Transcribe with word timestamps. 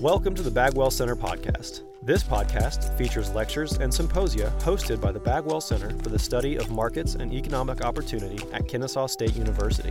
Welcome 0.00 0.36
to 0.36 0.42
the 0.44 0.50
Bagwell 0.52 0.92
Center 0.92 1.16
podcast. 1.16 1.82
This 2.04 2.22
podcast 2.22 2.96
features 2.96 3.30
lectures 3.32 3.72
and 3.78 3.92
symposia 3.92 4.52
hosted 4.60 5.00
by 5.00 5.10
the 5.10 5.18
Bagwell 5.18 5.60
Center 5.60 5.90
for 6.04 6.08
the 6.08 6.18
Study 6.20 6.54
of 6.54 6.70
Markets 6.70 7.16
and 7.16 7.32
Economic 7.32 7.84
Opportunity 7.84 8.38
at 8.52 8.68
Kennesaw 8.68 9.08
State 9.08 9.34
University. 9.34 9.90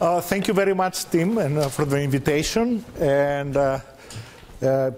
Uh, 0.00 0.20
thank 0.20 0.48
you 0.48 0.54
very 0.54 0.74
much, 0.74 1.04
Tim, 1.04 1.38
and 1.38 1.58
uh, 1.58 1.68
for 1.68 1.84
the 1.84 2.02
invitation 2.02 2.84
and 2.98 3.56
uh 3.56 3.78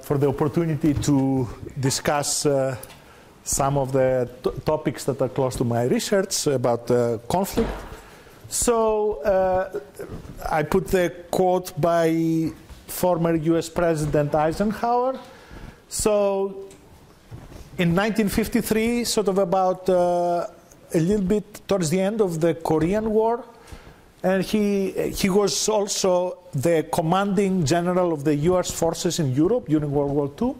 for 0.02 0.18
the 0.18 0.28
opportunity 0.28 0.92
to 0.92 1.48
discuss 1.80 2.44
uh, 2.44 2.76
some 3.42 3.78
of 3.78 3.92
the 3.92 4.28
topics 4.64 5.04
that 5.04 5.20
are 5.22 5.28
close 5.30 5.56
to 5.56 5.64
my 5.64 5.84
research 5.84 6.46
about 6.46 6.90
uh, 6.90 7.18
conflict. 7.28 7.70
So 8.48 9.20
I 10.48 10.62
put 10.64 10.88
the 10.88 11.14
quote 11.30 11.72
by 11.80 12.52
former 12.86 13.34
U.S. 13.34 13.68
President 13.70 14.34
Eisenhower. 14.34 15.18
So 15.88 16.68
in 17.78 17.96
1953, 17.96 19.04
sort 19.04 19.28
of 19.28 19.38
about 19.38 19.88
a 19.88 20.48
little 20.92 21.24
bit 21.24 21.66
towards 21.66 21.88
the 21.88 22.00
end 22.00 22.20
of 22.20 22.40
the 22.40 22.54
Korean 22.54 23.10
War 23.10 23.44
and 24.24 24.42
he, 24.42 24.90
he 25.10 25.28
was 25.28 25.68
also 25.68 26.38
the 26.54 26.86
commanding 26.90 27.64
general 27.66 28.10
of 28.10 28.24
the 28.24 28.34
US 28.50 28.70
forces 28.70 29.18
in 29.18 29.34
Europe 29.34 29.68
during 29.68 29.92
World 29.92 30.12
War 30.12 30.32
II. 30.40 30.56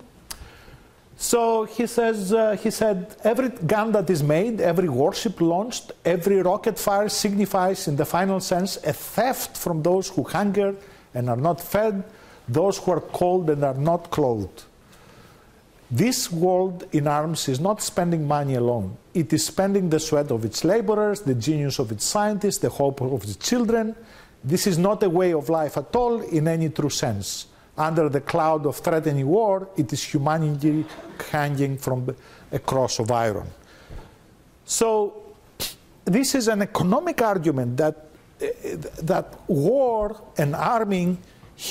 So 1.17 1.65
he 1.65 1.87
says, 1.87 2.35
uh, 2.35 2.59
he 2.61 2.71
said, 2.71 3.17
every 3.25 3.49
gun 3.49 3.93
that 3.93 4.11
is 4.11 4.23
made, 4.23 4.61
every 4.61 4.91
warship 4.91 5.41
launched, 5.41 5.93
every 6.05 6.43
rocket 6.43 6.79
fire 6.79 7.09
signifies, 7.09 7.89
in 7.89 7.97
the 7.97 8.05
final 8.05 8.39
sense, 8.39 8.77
a 8.85 8.93
theft 8.93 9.57
from 9.57 9.83
those 9.83 10.11
who 10.11 10.25
hunger 10.25 10.77
and 11.15 11.31
are 11.31 11.37
not 11.37 11.59
fed, 11.59 12.05
those 12.47 12.77
who 12.77 12.91
are 12.91 13.01
cold 13.01 13.49
and 13.49 13.65
are 13.65 13.81
not 13.91 14.11
clothed. 14.11 14.65
This 15.91 16.33
world 16.33 16.87
in 16.93 17.07
arms 17.07 17.49
is 17.49 17.61
not 17.61 17.83
spending 17.83 18.27
money 18.27 18.55
alone. 18.55 18.97
It 19.13 19.33
is 19.33 19.47
spending 19.47 19.91
the 19.91 20.01
sweat 20.01 20.31
of 20.31 20.45
its 20.45 20.65
laborers, 20.65 21.21
the 21.21 21.35
genius 21.35 21.79
of 21.79 21.93
its 21.93 22.05
scientists, 22.05 22.59
the 22.59 22.71
hope 22.71 23.01
of 23.03 23.23
its 23.23 23.37
children. 23.37 23.95
This 24.43 24.67
is 24.67 24.79
not 24.79 25.03
a 25.03 25.11
way 25.11 25.33
of 25.33 25.49
life 25.49 25.77
at 25.77 25.95
all 25.95 26.23
in 26.23 26.49
any 26.49 26.71
true 26.71 26.91
sense. 26.91 27.47
Under 27.77 28.09
the 28.09 28.21
cloud 28.21 28.67
of 28.67 28.77
threatening 28.77 29.27
war, 29.27 29.69
it 29.77 29.93
is 29.93 30.03
humanity 30.03 30.87
hanging 31.31 31.77
from 31.77 32.15
a 32.51 32.59
cross 32.59 32.99
of 32.99 33.11
iron. 33.11 33.51
So, 34.65 35.23
this 36.05 36.35
is 36.35 36.49
an 36.49 36.63
economic 36.63 37.21
argument 37.21 37.77
that, 37.77 38.07
that 39.03 39.35
war 39.49 40.21
and 40.39 40.55
arming 40.55 41.19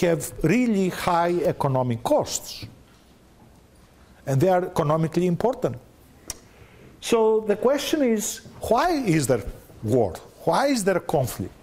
have 0.02 0.34
really 0.44 0.90
high 0.90 1.34
economic 1.44 2.04
costs 2.04 2.66
and 4.26 4.40
they 4.40 4.50
are 4.50 4.66
economically 4.66 5.28
important. 5.28 5.76
So 7.02 7.42
the 7.42 7.56
question 7.56 8.02
is 8.04 8.42
why 8.62 8.92
is 8.92 9.28
there 9.28 9.44
war? 9.84 10.14
Why 10.46 10.68
is 10.68 10.84
there 10.84 11.00
conflict? 11.00 11.54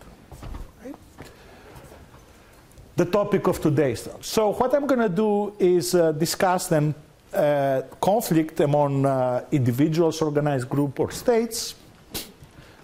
The 2.96 3.06
topic 3.06 3.46
of 3.46 3.58
today's. 3.62 4.06
So, 4.20 4.52
what 4.52 4.74
I'm 4.74 4.86
going 4.86 5.00
to 5.00 5.08
do 5.08 5.54
is 5.58 5.94
uh, 5.94 6.12
discuss 6.12 6.66
then 6.66 6.94
uh, 7.32 7.82
conflict 7.98 8.60
among 8.60 9.06
uh, 9.06 9.44
individuals, 9.50 10.20
organized 10.20 10.68
group, 10.68 11.00
or 11.00 11.10
states. 11.10 11.76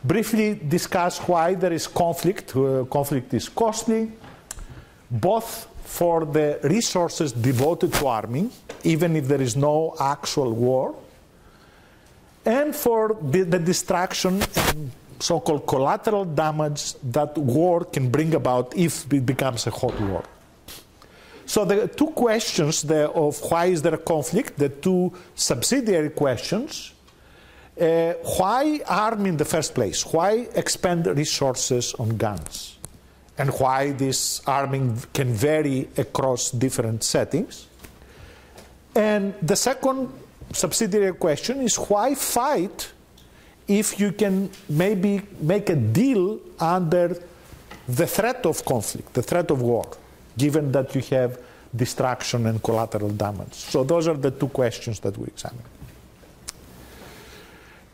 Briefly 0.02 0.54
discuss 0.54 1.18
why 1.18 1.52
there 1.54 1.72
is 1.72 1.86
conflict. 1.86 2.56
Uh, 2.56 2.84
conflict 2.84 3.34
is 3.34 3.50
costly, 3.50 4.10
both 5.10 5.68
for 5.84 6.24
the 6.24 6.60
resources 6.62 7.32
devoted 7.32 7.92
to 7.92 8.06
arming, 8.06 8.50
even 8.84 9.16
if 9.16 9.28
there 9.28 9.40
is 9.40 9.56
no 9.56 9.94
actual 10.00 10.52
war, 10.52 10.94
and 12.44 12.74
for 12.74 13.16
the, 13.20 13.42
the 13.42 13.58
distraction 13.58 14.40
and 14.56 14.90
so 15.18 15.40
called 15.40 15.66
collateral 15.66 16.24
damage 16.24 16.94
that 17.02 17.36
war 17.38 17.84
can 17.84 18.10
bring 18.10 18.34
about 18.34 18.76
if 18.76 19.12
it 19.12 19.24
becomes 19.24 19.66
a 19.66 19.70
hot 19.70 19.98
war. 20.00 20.22
So 21.46 21.64
the 21.64 21.88
two 21.88 22.08
questions 22.08 22.84
of 22.90 23.40
why 23.50 23.66
is 23.66 23.82
there 23.82 23.94
a 23.94 23.98
conflict, 23.98 24.58
the 24.58 24.68
two 24.68 25.12
subsidiary 25.34 26.10
questions, 26.10 26.92
uh, 27.80 28.14
why 28.36 28.80
arm 28.88 29.26
in 29.26 29.36
the 29.36 29.44
first 29.44 29.74
place? 29.74 30.04
Why 30.04 30.48
expend 30.54 31.06
resources 31.06 31.94
on 31.94 32.16
guns? 32.16 32.76
and 33.38 33.50
why 33.60 33.92
this 33.92 34.40
arming 34.46 34.98
can 35.12 35.32
vary 35.32 35.88
across 35.96 36.50
different 36.50 37.04
settings. 37.04 37.66
And 38.96 39.34
the 39.42 39.56
second 39.56 40.08
subsidiary 40.52 41.12
question 41.12 41.60
is 41.60 41.76
why 41.76 42.14
fight 42.14 42.92
if 43.68 44.00
you 44.00 44.12
can 44.12 44.48
maybe 44.68 45.20
make 45.40 45.68
a 45.70 45.76
deal 45.76 46.38
under 46.58 47.20
the 47.88 48.06
threat 48.06 48.46
of 48.46 48.64
conflict, 48.64 49.12
the 49.12 49.22
threat 49.22 49.50
of 49.50 49.60
war, 49.60 49.86
given 50.38 50.72
that 50.72 50.94
you 50.94 51.02
have 51.10 51.38
destruction 51.74 52.46
and 52.46 52.62
collateral 52.62 53.10
damage. 53.10 53.52
So 53.52 53.84
those 53.84 54.08
are 54.08 54.14
the 54.16 54.30
two 54.30 54.48
questions 54.48 55.00
that 55.00 55.18
we 55.18 55.26
examine. 55.26 55.62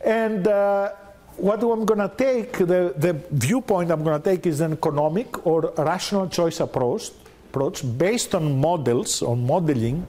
And 0.05 0.47
uh, 0.47 0.91
what 1.37 1.61
I'm 1.63 1.85
going 1.85 1.99
to 2.07 2.11
take, 2.15 2.53
the, 2.53 2.93
the 2.95 3.19
viewpoint 3.31 3.91
I'm 3.91 4.03
going 4.03 4.21
to 4.21 4.23
take 4.23 4.45
is 4.45 4.61
an 4.61 4.73
economic 4.73 5.45
or 5.45 5.73
rational 5.77 6.29
choice 6.29 6.59
approach, 6.59 7.09
approach 7.49 7.83
based 7.97 8.35
on 8.35 8.59
models, 8.59 9.21
on 9.21 9.45
modeling, 9.45 10.05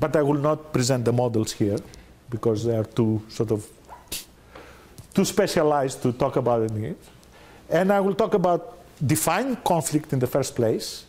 but 0.00 0.16
I 0.16 0.22
will 0.22 0.40
not 0.40 0.72
present 0.72 1.04
the 1.04 1.12
models 1.12 1.52
here 1.52 1.78
because 2.30 2.64
they 2.64 2.76
are 2.76 2.84
too 2.84 3.22
sort 3.28 3.50
of 3.50 3.68
too 5.12 5.24
specialized 5.24 6.02
to 6.02 6.12
talk 6.12 6.36
about 6.36 6.62
it. 6.62 6.96
And 7.68 7.92
I 7.92 8.00
will 8.00 8.14
talk 8.14 8.34
about 8.34 8.78
define 9.04 9.56
conflict 9.56 10.12
in 10.12 10.18
the 10.18 10.26
first 10.26 10.56
place, 10.56 11.04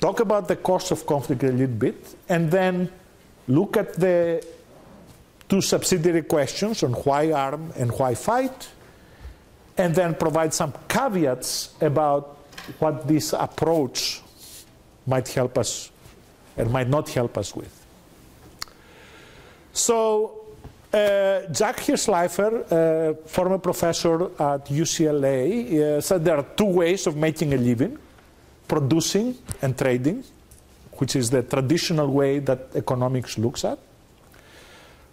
talk 0.00 0.20
about 0.20 0.48
the 0.48 0.56
cost 0.56 0.90
of 0.90 1.06
conflict 1.06 1.42
a 1.44 1.52
little 1.52 1.66
bit, 1.66 2.16
and 2.28 2.50
then 2.50 2.90
look 3.46 3.76
at 3.76 3.94
the 3.94 4.44
two 5.48 5.60
subsidiary 5.60 6.22
questions 6.22 6.82
on 6.82 6.92
why 6.92 7.32
arm 7.32 7.72
and 7.76 7.92
why 7.92 8.14
fight, 8.14 8.68
and 9.76 9.94
then 9.94 10.14
provide 10.14 10.52
some 10.52 10.72
caveats 10.88 11.74
about 11.80 12.38
what 12.78 13.06
this 13.06 13.32
approach 13.32 14.20
might 15.06 15.28
help 15.28 15.58
us 15.58 15.90
and 16.56 16.70
might 16.70 16.88
not 16.88 17.08
help 17.08 17.38
us 17.38 17.54
with. 17.54 17.79
So, 19.72 20.46
uh, 20.92 21.42
Jack 21.52 21.78
Hirshleifer, 21.78 22.50
uh, 22.52 23.14
former 23.26 23.58
professor 23.58 24.24
at 24.24 24.66
UCLA, 24.66 25.98
uh, 25.98 26.00
said 26.00 26.24
there 26.24 26.36
are 26.36 26.46
two 26.56 26.64
ways 26.64 27.06
of 27.06 27.16
making 27.16 27.54
a 27.54 27.56
living 27.56 27.98
producing 28.70 29.36
and 29.62 29.76
trading, 29.76 30.22
which 30.98 31.16
is 31.16 31.28
the 31.28 31.42
traditional 31.42 32.06
way 32.06 32.38
that 32.38 32.68
economics 32.76 33.36
looks 33.36 33.64
at. 33.64 33.78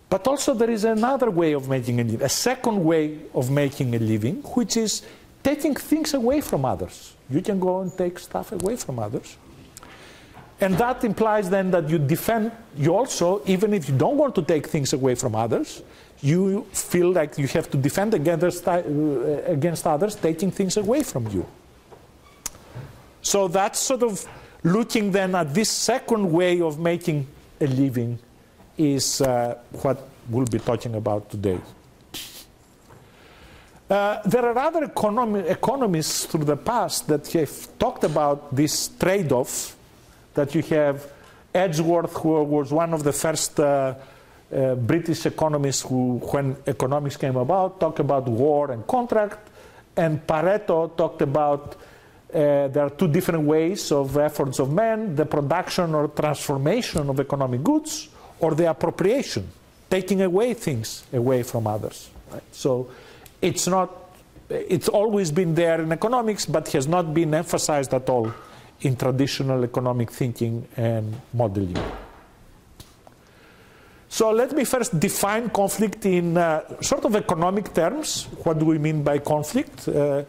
But 0.10 0.28
also, 0.28 0.54
there 0.54 0.70
is 0.70 0.86
another 0.86 1.32
way 1.32 1.54
of 1.54 1.68
making 1.68 2.00
a 2.00 2.04
living, 2.04 2.22
a 2.22 2.30
second 2.30 2.84
way 2.86 3.18
of 3.34 3.50
making 3.50 3.96
a 3.96 4.00
living, 4.00 4.36
which 4.56 4.78
is 4.78 5.02
taking 5.44 5.76
things 5.76 6.14
away 6.14 6.40
from 6.42 6.66
others. 6.66 7.16
You 7.30 7.42
can 7.42 7.60
go 7.60 7.82
and 7.82 7.92
take 7.98 8.20
stuff 8.20 8.52
away 8.52 8.76
from 8.78 9.00
others. 9.00 9.36
And 10.60 10.76
that 10.78 11.04
implies 11.04 11.50
then 11.50 11.70
that 11.72 11.88
you 11.88 12.00
defend, 12.00 12.52
you 12.76 12.96
also, 12.96 13.42
even 13.46 13.74
if 13.74 13.88
you 13.88 13.96
don't 13.96 14.18
want 14.18 14.34
to 14.36 14.42
take 14.42 14.68
things 14.68 14.92
away 14.94 15.14
from 15.14 15.36
others, 15.36 15.84
you 16.22 16.66
feel 16.74 17.12
like 17.12 17.38
you 17.38 17.48
have 17.48 17.70
to 17.70 17.78
defend 17.78 18.16
against, 18.16 18.68
uh, 18.68 18.82
against 19.46 19.86
others 19.86 20.16
taking 20.16 20.50
things 20.50 20.78
away 20.78 21.04
from 21.04 21.28
you. 21.28 21.46
So 23.22 23.48
that's 23.48 23.78
sort 23.78 24.02
of 24.02 24.26
looking 24.64 25.12
then 25.12 25.36
at 25.36 25.54
this 25.54 25.70
second 25.70 26.32
way 26.32 26.60
of 26.62 26.80
making 26.80 27.28
a 27.62 27.68
living 27.68 28.18
is 28.78 29.22
uh, 29.22 29.58
what 29.82 30.08
we'll 30.30 30.46
be 30.46 30.60
talking 30.60 30.96
about 30.96 31.30
today. 31.30 31.60
Uh, 33.90 34.20
there 34.26 34.46
are 34.46 34.58
other 34.58 34.84
economists 34.84 36.26
through 36.26 36.44
the 36.44 36.58
past 36.58 37.08
that 37.08 37.28
have 37.32 37.78
talked 37.80 38.04
about 38.04 38.54
this 38.54 38.90
trade 38.90 39.32
off 39.32 39.77
that 40.38 40.54
you 40.56 40.62
have 40.62 41.12
Edgeworth, 41.54 42.14
who 42.14 42.44
was 42.44 42.72
one 42.72 42.94
of 42.94 43.04
the 43.04 43.12
first 43.12 43.60
uh, 43.60 43.96
uh, 44.54 44.76
British 44.76 45.26
economists 45.26 45.82
who, 45.82 46.20
when 46.32 46.56
economics 46.68 47.18
came 47.18 47.36
about, 47.36 47.80
talked 47.80 48.00
about 48.00 48.28
war 48.28 48.72
and 48.72 48.86
contract, 48.86 49.50
and 49.98 50.26
Pareto 50.26 50.96
talked 50.96 51.22
about 51.24 51.76
uh, 52.34 52.68
there 52.68 52.86
are 52.86 52.92
two 52.92 53.08
different 53.08 53.46
ways 53.46 53.92
of 53.92 54.16
efforts 54.18 54.60
of 54.60 54.72
men 54.72 55.16
the 55.16 55.26
production 55.26 55.96
or 55.96 56.08
transformation 56.10 57.10
of 57.10 57.20
economic 57.20 57.64
goods, 57.64 58.10
or 58.40 58.54
the 58.54 58.70
appropriation, 58.70 59.50
taking 59.90 60.22
away 60.22 60.54
things 60.54 61.04
away 61.14 61.42
from 61.42 61.66
others. 61.66 62.10
Right? 62.32 62.44
So 62.52 62.90
it's 63.42 63.68
not, 63.68 63.90
it's 64.50 64.88
always 64.88 65.32
been 65.32 65.56
there 65.56 65.82
in 65.82 65.92
economics, 65.92 66.46
but 66.46 66.68
has 66.74 66.88
not 66.88 67.14
been 67.14 67.34
emphasized 67.34 67.94
at 67.94 68.08
all 68.08 68.32
in 68.82 68.96
traditional 68.96 69.64
economic 69.64 70.12
thinking 70.12 70.68
and 70.78 71.16
modeling. 71.34 71.78
So 74.10 74.32
let 74.32 74.52
me 74.54 74.64
first 74.64 75.00
define 75.00 75.50
conflict 75.50 76.06
in 76.06 76.38
uh, 76.38 76.82
sort 76.82 77.06
of 77.06 77.16
economic 77.16 77.74
terms. 77.74 78.28
What 78.44 78.60
do 78.60 78.66
we 78.66 78.78
mean 78.78 79.04
by 79.04 79.20
conflict? 79.20 79.88
Uh, 79.88 80.24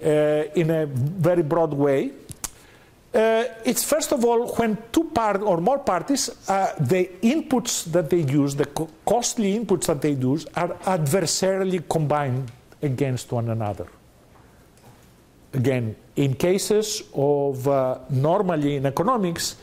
uh, 0.00 0.44
in 0.54 0.70
a 0.70 0.86
very 0.86 1.42
broad 1.42 1.74
way. 1.74 2.12
Uh, 3.12 3.44
it's 3.64 3.82
first 3.82 4.12
of 4.12 4.24
all 4.24 4.54
when 4.54 4.78
two 4.92 5.04
part 5.04 5.42
or 5.42 5.58
more 5.58 5.78
parties, 5.78 6.30
uh, 6.48 6.72
the 6.78 7.10
inputs 7.22 7.84
that 7.90 8.08
they 8.08 8.20
use, 8.20 8.54
the 8.54 8.66
co- 8.66 8.88
costly 9.04 9.58
inputs 9.58 9.86
that 9.86 10.00
they 10.00 10.12
use, 10.12 10.46
are 10.54 10.68
adversarially 10.84 11.82
combined 11.88 12.50
against 12.82 13.32
one 13.32 13.48
another. 13.48 13.86
Again, 15.52 15.96
in 16.18 16.34
cases 16.34 17.04
of 17.14 17.66
uh, 17.68 17.98
normally 18.10 18.74
in 18.74 18.86
economics, 18.86 19.56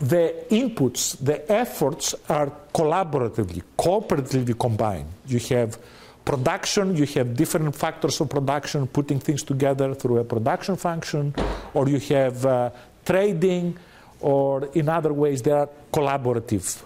the 0.00 0.44
inputs, 0.50 1.16
the 1.24 1.50
efforts 1.50 2.14
are 2.28 2.50
collaboratively, 2.74 3.62
cooperatively 3.78 4.58
combined. 4.58 5.06
You 5.26 5.38
have 5.54 5.78
production, 6.24 6.96
you 6.96 7.06
have 7.06 7.36
different 7.36 7.74
factors 7.76 8.20
of 8.20 8.28
production 8.28 8.88
putting 8.88 9.20
things 9.20 9.44
together 9.44 9.94
through 9.94 10.18
a 10.18 10.24
production 10.24 10.76
function, 10.76 11.32
or 11.74 11.88
you 11.88 12.00
have 12.14 12.44
uh, 12.44 12.70
trading, 13.04 13.78
or 14.20 14.66
in 14.74 14.88
other 14.88 15.12
ways 15.12 15.42
they 15.42 15.52
are 15.52 15.68
collaborative. 15.92 16.82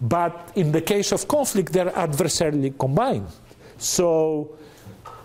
But 0.00 0.50
in 0.56 0.72
the 0.72 0.82
case 0.82 1.12
of 1.12 1.28
conflict, 1.28 1.72
they're 1.72 1.90
adversarially 1.90 2.76
combined. 2.76 3.28
So 3.78 4.50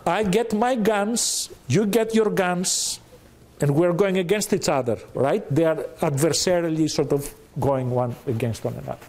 I 0.06 0.24
get 0.24 0.54
my 0.54 0.76
guns, 0.76 1.50
you 1.68 1.86
get 1.86 2.16
your 2.16 2.30
guns, 2.30 3.00
and 3.60 3.76
we're 3.76 3.94
going 3.94 4.18
against 4.18 4.54
each 4.54 4.70
other, 4.70 4.98
right? 5.14 5.44
They 5.54 5.66
are 5.66 5.76
adversarially 6.02 6.90
sort 6.90 7.14
of 7.14 7.34
going 7.60 7.92
one 7.92 8.16
against 8.26 8.64
one 8.64 8.74
another. 8.74 9.08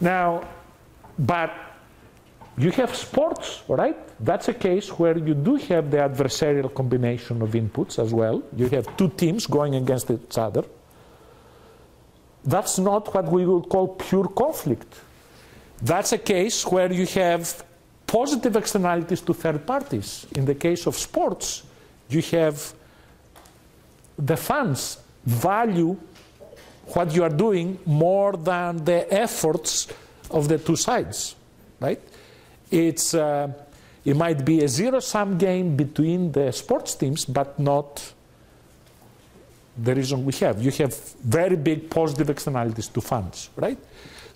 Now, 0.00 0.46
but 1.18 1.52
you 2.58 2.70
have 2.72 2.94
sports, 2.94 3.62
right? 3.68 3.96
That's 4.20 4.48
a 4.48 4.54
case 4.54 4.88
where 4.98 5.18
you 5.18 5.34
do 5.34 5.56
have 5.56 5.90
the 5.90 5.98
adversarial 5.98 6.72
combination 6.72 7.42
of 7.42 7.50
inputs 7.50 7.98
as 7.98 8.14
well. 8.14 8.42
You 8.54 8.68
have 8.68 8.96
two 8.96 9.08
teams 9.08 9.46
going 9.46 9.74
against 9.74 10.10
each 10.10 10.38
other. 10.38 10.64
That's 12.44 12.78
not 12.78 13.12
what 13.12 13.30
we 13.30 13.44
would 13.44 13.68
call 13.68 13.88
pure 13.88 14.28
conflict. 14.28 14.94
That's 15.82 16.12
a 16.12 16.18
case 16.18 16.64
where 16.64 16.90
you 16.92 17.06
have 17.06 17.64
positive 18.06 18.56
externalities 18.56 19.20
to 19.20 19.34
third 19.34 19.66
parties. 19.66 20.26
In 20.36 20.44
the 20.44 20.54
case 20.54 20.86
of 20.86 20.96
sports, 20.96 21.64
you 22.08 22.22
have 22.22 22.72
the 24.18 24.36
fans 24.36 24.98
value 25.24 25.96
what 26.94 27.12
you 27.14 27.24
are 27.24 27.30
doing 27.30 27.78
more 27.84 28.32
than 28.36 28.84
the 28.84 29.12
efforts 29.12 29.88
of 30.30 30.48
the 30.48 30.58
two 30.58 30.76
sides, 30.76 31.34
right? 31.80 32.00
It's, 32.70 33.14
uh, 33.14 33.52
it 34.04 34.16
might 34.16 34.44
be 34.44 34.62
a 34.62 34.68
zero 34.68 35.00
sum 35.00 35.36
game 35.36 35.76
between 35.76 36.30
the 36.30 36.52
sports 36.52 36.94
teams, 36.94 37.24
but 37.24 37.58
not 37.58 38.12
the 39.76 39.94
reason 39.94 40.24
we 40.24 40.32
have. 40.34 40.62
You 40.62 40.70
have 40.70 40.94
very 41.14 41.56
big 41.56 41.90
positive 41.90 42.30
externalities 42.30 42.88
to 42.88 43.00
fans, 43.00 43.50
right? 43.56 43.78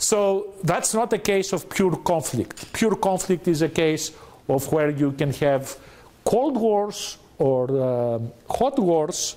So 0.00 0.54
that's 0.64 0.94
not 0.94 1.12
a 1.12 1.18
case 1.18 1.52
of 1.52 1.68
pure 1.68 1.94
conflict. 1.94 2.72
Pure 2.72 2.96
conflict 2.96 3.46
is 3.48 3.60
a 3.60 3.68
case 3.68 4.12
of 4.48 4.72
where 4.72 4.88
you 4.88 5.12
can 5.12 5.30
have 5.34 5.76
cold 6.24 6.56
wars 6.56 7.18
or 7.38 7.64
uh, 7.70 8.18
hot 8.48 8.78
wars 8.78 9.36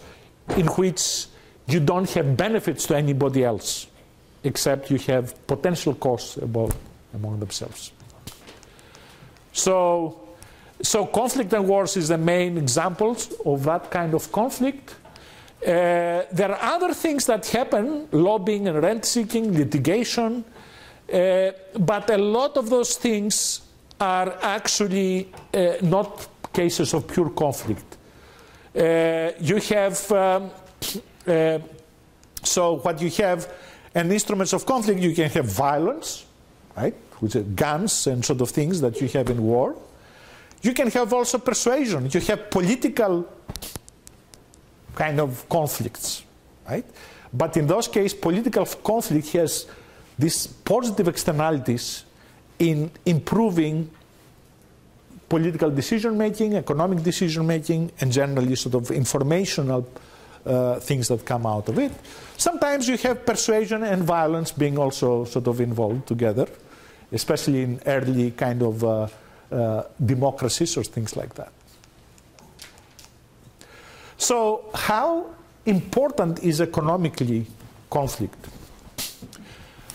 in 0.55 0.67
which 0.67 1.25
you 1.67 1.81
don't 1.81 2.09
have 2.11 2.37
benefits 2.37 2.85
to 2.87 2.95
anybody 2.95 3.43
else 3.43 3.87
except 4.45 4.89
you 4.89 4.97
have 4.99 5.35
potential 5.47 5.95
costs 5.95 6.37
about, 6.37 6.73
among 7.13 7.39
themselves. 7.41 7.91
So, 9.51 10.17
so 10.81 11.05
conflict 11.05 11.51
and 11.51 11.67
wars 11.67 11.97
is 11.97 12.07
the 12.07 12.17
main 12.17 12.57
examples 12.57 13.33
of 13.45 13.65
that 13.65 13.91
kind 13.91 14.13
of 14.13 14.31
conflict. 14.31 14.95
Uh, 15.61 16.23
there 16.31 16.51
are 16.51 16.75
other 16.75 16.93
things 16.93 17.25
that 17.25 17.45
happen, 17.47 18.07
lobbying 18.11 18.67
and 18.69 18.81
rent 18.81 19.05
seeking, 19.05 19.57
litigation, 19.57 20.45
uh, 21.11 21.51
but 21.79 22.09
a 22.09 22.17
lot 22.17 22.57
of 22.57 22.69
those 22.69 22.95
things 22.95 23.61
are 23.99 24.37
actually 24.41 25.31
uh, 25.53 25.73
not 25.81 26.27
cases 26.53 26.93
of 26.93 27.07
pure 27.07 27.29
conflict. 27.29 27.97
Uh, 28.75 29.31
you 29.39 29.57
have, 29.57 30.11
um, 30.11 30.49
uh, 31.27 31.59
so 32.41 32.77
what 32.77 33.01
you 33.01 33.09
have, 33.09 33.51
and 33.95 34.11
instruments 34.11 34.53
of 34.53 34.65
conflict, 34.65 34.99
you 34.99 35.13
can 35.13 35.29
have 35.29 35.45
violence, 35.45 36.25
right, 36.75 36.95
which 37.19 37.35
are 37.35 37.43
guns 37.43 38.07
and 38.07 38.25
sort 38.25 38.41
of 38.41 38.49
things 38.49 38.81
that 38.81 38.99
you 38.99 39.07
have 39.09 39.29
in 39.29 39.43
war. 39.43 39.75
You 40.61 40.73
can 40.73 40.89
have 40.91 41.13
also 41.13 41.37
persuasion. 41.37 42.09
You 42.09 42.21
have 42.21 42.49
political 42.49 43.27
kind 44.95 45.19
of 45.19 45.47
conflicts, 45.49 46.23
right? 46.67 46.85
But 47.33 47.57
in 47.57 47.67
those 47.67 47.87
cases, 47.87 48.13
political 48.13 48.65
conflict 48.65 49.29
has 49.33 49.65
these 50.17 50.47
positive 50.47 51.07
externalities 51.07 52.05
in 52.59 52.91
improving 53.05 53.89
political 55.29 55.71
decision 55.71 56.17
making, 56.17 56.55
economic 56.55 57.01
decision 57.01 57.47
making, 57.47 57.91
and 57.99 58.11
generally 58.11 58.55
sort 58.55 58.75
of 58.75 58.91
informational 58.91 59.87
uh, 60.45 60.79
things 60.79 61.07
that 61.07 61.25
come 61.25 61.45
out 61.45 61.69
of 61.69 61.79
it. 61.79 61.91
Sometimes 62.37 62.87
you 62.87 62.97
have 62.97 63.25
persuasion 63.25 63.83
and 63.83 64.03
violence 64.03 64.51
being 64.51 64.77
also 64.77 65.25
sort 65.25 65.47
of 65.47 65.61
involved 65.61 66.05
together, 66.07 66.47
especially 67.11 67.63
in 67.63 67.81
early 67.85 68.31
kind 68.31 68.61
of 68.61 68.83
uh, 68.83 69.07
uh, 69.51 69.83
democracies 70.03 70.77
or 70.77 70.83
things 70.83 71.15
like 71.15 71.33
that. 71.35 71.51
So, 74.17 74.65
how 74.73 75.33
important 75.65 76.43
is 76.43 76.61
economically 76.61 77.45
conflict? 77.89 78.52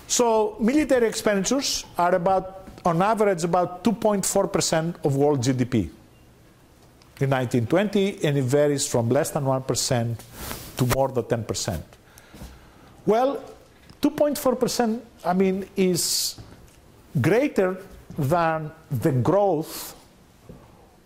So, 0.09 0.57
military 0.59 1.07
expenditures 1.07 1.85
are 1.99 2.15
about 2.15 2.67
on 2.85 3.03
average 3.03 3.45
about 3.45 3.85
2.4% 3.85 5.05
of 5.05 5.17
world 5.17 5.43
GDP 5.43 5.91
in 7.21 7.29
1920, 7.29 8.25
and 8.25 8.39
it 8.39 8.45
varies 8.45 8.87
from 8.87 9.11
less 9.11 9.31
than 9.31 9.45
1% 9.45 10.17
to 10.79 10.87
more 10.97 11.09
than 11.09 11.25
10%. 11.25 11.83
Well, 13.05 13.45
2.4%, 14.01 15.01
I 15.27 15.33
mean, 15.35 15.69
is 15.77 16.41
greater 17.21 17.77
than 18.17 18.71
the 18.91 19.13
growth 19.13 19.95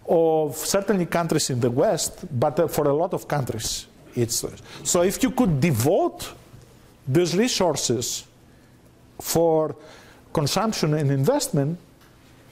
of 0.08 0.56
certainly 0.56 1.06
countries 1.06 1.50
in 1.50 1.58
the 1.58 1.70
West, 1.70 2.24
but 2.38 2.60
uh, 2.60 2.68
for 2.68 2.86
a 2.86 2.94
lot 2.94 3.14
of 3.14 3.26
countries. 3.26 3.86
It's, 4.14 4.44
so 4.84 5.02
if 5.02 5.22
you 5.24 5.32
could 5.32 5.60
devote 5.60 6.32
those 7.08 7.34
resources 7.34 8.26
for 9.22 9.76
consumption 10.32 10.94
and 10.94 11.10
investment 11.10 11.78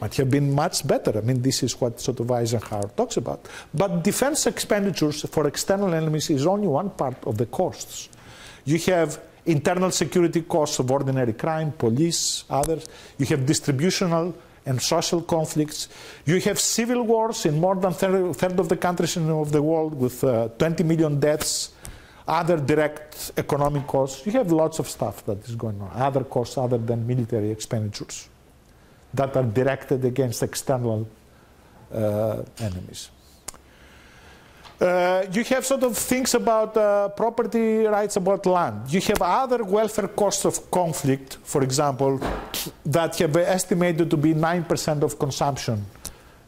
might 0.01 0.15
have 0.15 0.31
been 0.31 0.55
much 0.55 0.87
better. 0.87 1.19
I 1.19 1.21
mean, 1.21 1.43
this 1.43 1.63
is 1.63 1.79
what 1.81 2.01
sort 2.01 2.21
of 2.21 2.31
Eisenhower 2.31 2.89
talks 2.97 3.17
about. 3.17 3.47
But 3.75 4.03
defense 4.03 4.47
expenditures 4.47 5.23
for 5.23 5.47
external 5.47 5.93
enemies 5.93 6.31
is 6.31 6.47
only 6.47 6.69
one 6.69 6.91
part 6.91 7.17
of 7.27 7.37
the 7.37 7.47
costs. 7.47 8.09
You 8.65 8.79
have 8.93 9.21
internal 9.45 9.91
security 9.91 10.43
costs 10.43 10.79
of 10.79 10.91
ordinary 10.91 11.33
crime, 11.33 11.73
police, 11.73 12.45
others. 12.49 12.87
You 13.19 13.27
have 13.27 13.45
distributional 13.45 14.35
and 14.65 14.81
social 14.81 15.21
conflicts. 15.23 15.89
You 16.25 16.41
have 16.41 16.59
civil 16.59 17.03
wars 17.03 17.45
in 17.45 17.61
more 17.61 17.77
than 17.77 17.93
a 17.93 18.35
third 18.35 18.61
of 18.61 18.69
the 18.69 18.77
countries 18.77 19.17
of 19.17 19.53
the 19.53 19.63
world 19.63 19.95
with 19.95 20.23
uh, 20.23 20.49
20 20.59 20.85
million 20.85 21.19
deaths 21.19 21.73
other 22.31 22.59
direct 22.59 23.33
economic 23.37 23.87
costs. 23.87 24.25
You 24.25 24.33
have 24.33 24.53
lots 24.53 24.79
of 24.79 24.89
stuff 24.89 25.25
that 25.27 25.45
is 25.49 25.57
going 25.57 25.81
on, 25.83 25.91
other 25.95 26.23
costs 26.23 26.57
other 26.57 26.79
than 26.79 27.05
military 27.07 27.51
expenditures 27.51 28.29
that 29.13 29.37
are 29.37 29.43
directed 29.43 30.05
against 30.05 30.43
external 30.43 31.09
uh, 31.93 32.43
enemies. 32.61 33.11
Uh, 34.81 35.27
you 35.33 35.45
have 35.45 35.67
sort 35.67 35.83
of 35.83 35.99
things 35.99 36.33
about 36.35 36.75
uh, 36.77 37.09
property 37.11 37.85
rights 37.85 38.17
about 38.17 38.47
land. 38.47 38.91
You 38.91 39.01
have 39.01 39.21
other 39.21 39.65
welfare 39.65 40.09
costs 40.09 40.45
of 40.47 40.71
conflict, 40.71 41.37
for 41.43 41.63
example, 41.63 42.19
that 42.87 43.19
have 43.19 43.33
been 43.33 43.47
estimated 43.47 44.09
to 44.09 44.17
be 44.17 44.33
9% 44.33 45.03
of 45.03 45.19
consumption 45.19 45.85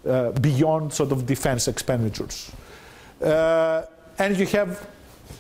uh, 0.07 0.31
beyond 0.31 0.95
sort 0.95 1.13
of 1.13 1.27
defense 1.27 1.69
expenditures. 1.69 2.53
Uh, 3.21 3.83
and 4.19 4.37
you 4.39 4.47
have 4.47 4.87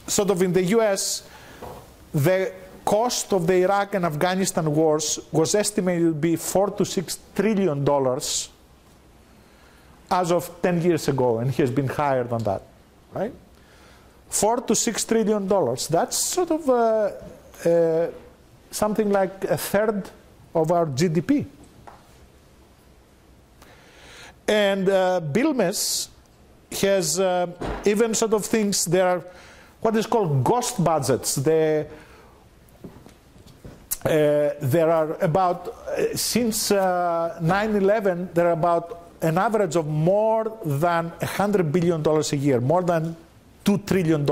sort 0.06 0.30
of 0.30 0.42
in 0.42 0.52
the 0.52 0.62
US, 0.76 1.28
the 2.12 2.52
cost 2.84 3.32
of 3.32 3.46
the 3.46 3.62
Iraq 3.62 3.94
and 3.94 4.04
Afghanistan 4.04 4.74
wars 4.74 5.18
was 5.30 5.54
estimated 5.54 6.08
to 6.08 6.14
be 6.14 6.36
four 6.36 6.70
to 6.70 6.84
six 6.84 7.18
trillion 7.34 7.84
dollars 7.84 8.48
as 10.10 10.30
of 10.30 10.60
10 10.60 10.82
years 10.82 11.08
ago, 11.08 11.38
and 11.38 11.50
he 11.50 11.62
has 11.62 11.70
been 11.70 11.88
higher 11.88 12.24
than 12.24 12.42
that 12.42 12.62
right? 13.14 13.32
Four 14.28 14.60
to 14.62 14.74
six 14.74 15.04
trillion 15.04 15.46
dollars. 15.46 15.88
That's 15.88 16.16
sort 16.16 16.50
of 16.50 16.68
uh, 16.68 17.10
uh, 17.68 18.10
something 18.70 19.10
like 19.10 19.44
a 19.44 19.56
third 19.56 20.08
of 20.54 20.72
our 20.72 20.86
GDP. 20.86 21.46
And 24.48 24.88
uh, 24.88 25.20
Bilmes 25.20 26.08
has 26.80 27.20
uh, 27.20 27.46
even 27.84 28.14
sort 28.14 28.32
of 28.32 28.44
things, 28.44 28.84
there 28.84 29.06
are 29.06 29.22
what 29.82 29.96
is 29.96 30.06
called 30.06 30.42
ghost 30.42 30.82
budgets. 30.82 31.34
They, 31.34 31.86
uh, 34.04 34.50
there 34.60 34.90
are 34.90 35.14
about, 35.20 35.68
uh, 35.68 36.16
since 36.16 36.70
9-11, 36.70 38.32
there 38.32 38.46
are 38.48 38.52
about 38.52 39.00
an 39.20 39.38
average 39.38 39.76
of 39.76 39.86
more 39.86 40.58
than 40.64 41.10
$100 41.10 41.70
billion 41.70 42.02
a 42.06 42.36
year, 42.36 42.60
more 42.60 42.82
than 42.82 43.16
$2 43.64 43.86
trillion 43.86 44.24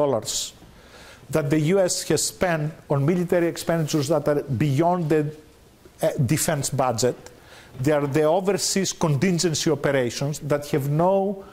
that 1.30 1.48
the 1.48 1.60
US 1.74 2.02
has 2.08 2.24
spent 2.24 2.72
on 2.88 3.06
military 3.06 3.46
expenditures 3.46 4.08
that 4.08 4.26
are 4.26 4.42
beyond 4.42 5.08
the 5.08 5.32
uh, 6.02 6.10
defense 6.26 6.70
budget. 6.70 7.16
They 7.80 7.92
are 7.92 8.06
the 8.06 8.24
overseas 8.24 8.92
contingency 8.92 9.70
operations 9.70 10.40
that 10.40 10.66
have 10.68 10.88
no 10.90 11.44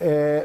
uh, 0.00 0.40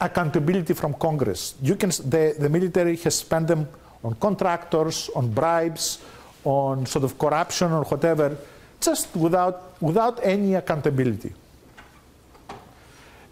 accountability 0.00 0.74
from 0.74 0.94
Congress. 0.94 1.54
You 1.62 1.76
can, 1.76 1.90
the, 1.90 2.34
the 2.38 2.48
military 2.48 2.96
has 2.96 3.16
spent 3.16 3.48
them 3.48 3.68
on 4.02 4.14
contractors, 4.14 5.10
on 5.14 5.30
bribes, 5.30 5.98
on 6.44 6.86
sort 6.86 7.04
of 7.04 7.18
corruption 7.18 7.72
or 7.72 7.84
whatever, 7.84 8.36
just 8.80 9.14
without, 9.16 9.80
without 9.80 10.24
any 10.24 10.54
accountability 10.54 11.32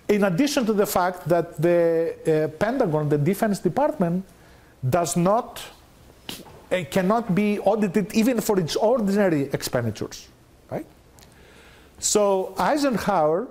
in 0.09 0.25
addition 0.25 0.67
to 0.67 0.73
the 0.73 0.87
fact 0.87 1.29
that 1.29 1.61
the 1.61 2.15
uh, 2.27 2.49
Pentagon, 2.59 3.09
the 3.09 3.19
Defense 3.19 3.59
Department, 3.59 4.25
does 4.89 5.17
not, 5.17 5.63
uh, 6.71 6.85
cannot 6.91 7.35
be 7.35 7.59
audited 7.61 8.13
even 8.15 8.41
for 8.41 8.59
its 8.61 8.77
ordinary 8.77 9.45
expenditures, 9.53 10.29
right? 10.71 10.87
So 11.99 12.55
Eisenhower, 12.59 13.49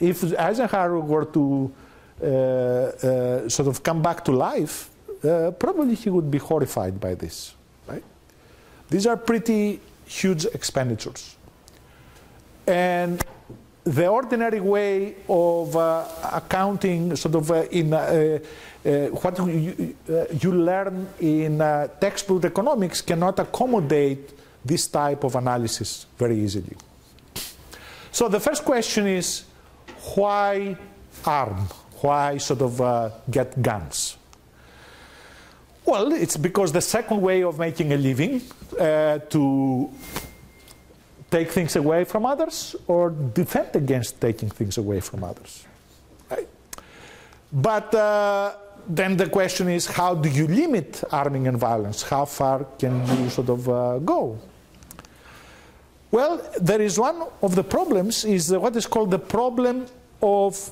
if 0.00 0.24
Eisenhower 0.38 0.98
were 1.00 1.26
to 1.26 1.70
sort 2.22 3.68
of 3.68 3.82
come 3.82 4.02
back 4.02 4.24
to 4.24 4.32
life, 4.32 4.90
uh, 5.24 5.50
probably 5.52 5.94
he 5.94 6.10
would 6.10 6.30
be 6.30 6.38
horrified 6.38 7.00
by 7.00 7.14
this, 7.14 7.54
right? 7.86 8.02
These 8.90 9.06
are 9.06 9.16
pretty 9.16 9.80
huge 10.06 10.44
expenditures. 10.46 11.36
And 12.66 13.24
the 13.84 14.06
ordinary 14.06 14.60
way 14.60 15.16
of 15.28 15.76
uh, 15.76 16.04
accounting, 16.32 17.16
sort 17.16 17.34
of 17.34 17.50
uh, 17.50 17.64
in 17.70 17.92
uh, 17.92 18.38
uh 18.84 18.90
what 19.08 19.38
you, 19.38 19.96
uh, 20.08 20.24
you, 20.40 20.52
learn 20.52 21.08
in 21.20 21.60
uh, 21.60 21.88
textbook 22.00 22.44
economics, 22.44 23.00
cannot 23.00 23.38
accommodate 23.38 24.32
this 24.64 24.86
type 24.86 25.24
of 25.24 25.34
analysis 25.34 26.06
very 26.16 26.38
easily. 26.38 26.76
So 28.12 28.28
the 28.28 28.40
first 28.40 28.64
question 28.64 29.06
is 29.06 29.44
why 30.14 30.76
arm? 31.24 31.68
Why 32.02 32.38
sort 32.38 32.62
of 32.62 33.12
get 33.30 33.60
guns? 33.62 34.16
Well, 35.84 36.12
it's 36.12 36.36
because 36.36 36.72
the 36.72 36.80
second 36.80 37.20
way 37.20 37.42
of 37.42 37.58
making 37.58 37.92
a 37.92 37.96
living 37.96 38.42
to 38.78 39.90
take 41.30 41.50
things 41.50 41.76
away 41.76 42.04
from 42.04 42.26
others 42.26 42.76
or 42.86 43.10
defend 43.10 43.74
against 43.74 44.20
taking 44.20 44.50
things 44.50 44.76
away 44.78 45.00
from 45.00 45.24
others. 45.24 45.64
But 47.52 47.94
uh, 47.94 48.54
then 48.88 49.16
the 49.16 49.28
question 49.28 49.68
is 49.68 49.86
how 49.86 50.14
do 50.14 50.28
you 50.28 50.46
limit 50.46 51.04
arming 51.12 51.46
and 51.48 51.58
violence? 51.58 52.02
How 52.02 52.24
far 52.24 52.64
can 52.78 53.06
you 53.18 53.30
sort 53.30 53.50
of 53.50 53.68
uh, 53.68 53.98
go? 53.98 54.38
Well, 56.10 56.40
there 56.60 56.80
is 56.80 56.98
one 56.98 57.24
of 57.42 57.54
the 57.54 57.64
problems 57.64 58.24
is 58.24 58.52
what 58.52 58.76
is 58.76 58.86
called 58.86 59.10
the 59.10 59.18
problem 59.18 59.86
of 60.22 60.70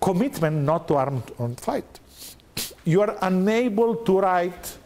commitment 0.00 0.56
not 0.64 0.88
to 0.88 0.94
armed 0.96 1.60
fight. 1.60 2.00
You 2.84 3.02
are 3.02 3.16
unable 3.22 3.96
to 3.96 4.20
write 4.20 4.78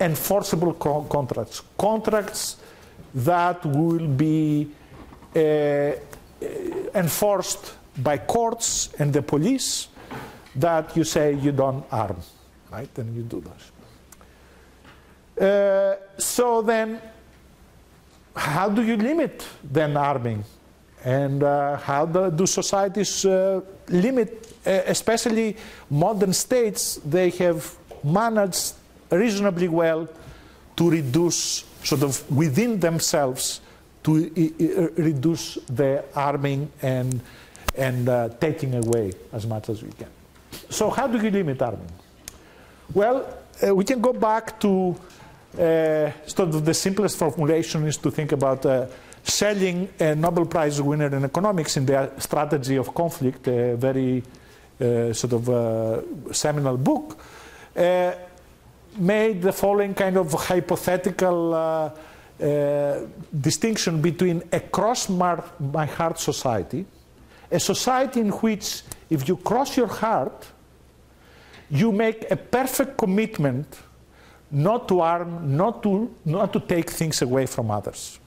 enforceable 0.00 0.74
co 0.74 1.02
contracts, 1.02 1.62
contracts 1.78 2.56
that 3.14 3.64
will 3.64 4.06
be 4.06 4.68
uh, 5.34 5.38
uh, 5.38 5.94
enforced 6.94 7.74
by 7.98 8.18
courts 8.18 8.92
and 8.98 9.12
the 9.12 9.22
police 9.22 9.88
that 10.54 10.96
you 10.96 11.04
say 11.04 11.34
you 11.34 11.52
don't 11.52 11.84
arm, 11.90 12.16
right? 12.70 12.98
And 12.98 13.14
you 13.16 13.22
do 13.22 13.40
that. 13.40 13.60
Uh, 15.40 15.96
so 16.18 16.62
then, 16.62 17.00
how 18.36 18.68
do 18.68 18.82
you 18.82 18.96
limit 18.96 19.46
then 19.62 19.96
arming? 19.96 20.44
And 21.04 21.42
uh, 21.42 21.76
how 21.78 22.06
do, 22.06 22.30
do 22.30 22.46
societies 22.46 23.24
uh, 23.24 23.60
limit, 23.88 24.54
uh, 24.64 24.82
especially 24.86 25.56
modern 25.90 26.32
states, 26.32 27.00
they 27.04 27.30
have 27.30 27.76
managed 28.04 28.74
reasonably 29.10 29.68
well 29.68 30.08
to 30.76 30.90
reduce 30.90 31.64
sort 31.82 32.02
of 32.02 32.30
within 32.30 32.80
themselves 32.80 33.60
to 34.04 34.30
reduce 34.96 35.54
the 35.68 36.04
arming 36.14 36.70
and, 36.82 37.20
and 37.76 38.08
uh, 38.08 38.28
taking 38.40 38.74
away 38.74 39.12
as 39.32 39.46
much 39.46 39.68
as 39.68 39.82
we 39.82 39.90
can. 39.92 40.08
So 40.70 40.90
how 40.90 41.06
do 41.06 41.22
you 41.22 41.30
limit 41.30 41.62
arming? 41.62 41.90
Well, 42.92 43.38
uh, 43.64 43.74
we 43.74 43.84
can 43.84 44.00
go 44.00 44.12
back 44.12 44.58
to 44.60 44.96
uh, 45.58 46.10
sort 46.26 46.48
of 46.48 46.64
the 46.64 46.74
simplest 46.74 47.16
formulation 47.16 47.86
is 47.86 47.96
to 47.98 48.10
think 48.10 48.32
about 48.32 48.64
uh, 49.24 49.30
Schelling 49.30 49.88
a 49.98 50.14
Nobel 50.14 50.46
Prize 50.46 50.80
winner 50.80 51.14
in 51.14 51.24
economics 51.24 51.76
in 51.76 51.86
their 51.86 52.12
strategy 52.18 52.76
of 52.76 52.94
conflict, 52.94 53.48
a 53.48 53.76
very 53.76 54.22
uh, 54.80 55.12
sort 55.12 55.32
of 55.32 55.48
uh, 55.48 56.32
seminal 56.32 56.76
book 56.76 57.18
made 58.98 59.42
the 59.42 59.52
following 59.52 59.94
kind 59.94 60.16
of 60.16 60.32
hypothetical 60.32 61.54
uh, 61.54 61.90
uh, 62.42 63.00
distinction 63.40 64.00
between 64.00 64.42
a 64.52 64.60
cross 64.60 65.08
my 65.08 65.86
heart 65.86 66.18
society, 66.18 66.84
a 67.50 67.60
society 67.60 68.20
in 68.20 68.30
which 68.30 68.82
if 69.10 69.28
you 69.28 69.36
cross 69.36 69.76
your 69.76 69.86
heart, 69.86 70.46
you 71.70 71.92
make 71.92 72.30
a 72.30 72.36
perfect 72.36 72.96
commitment 72.98 73.78
not 74.50 74.88
to 74.88 75.00
arm, 75.00 75.56
not 75.56 75.82
to, 75.82 76.14
not 76.24 76.52
to 76.52 76.60
take 76.60 76.90
things 76.90 77.22
away 77.22 77.46
from 77.46 77.70
others, 77.70 78.18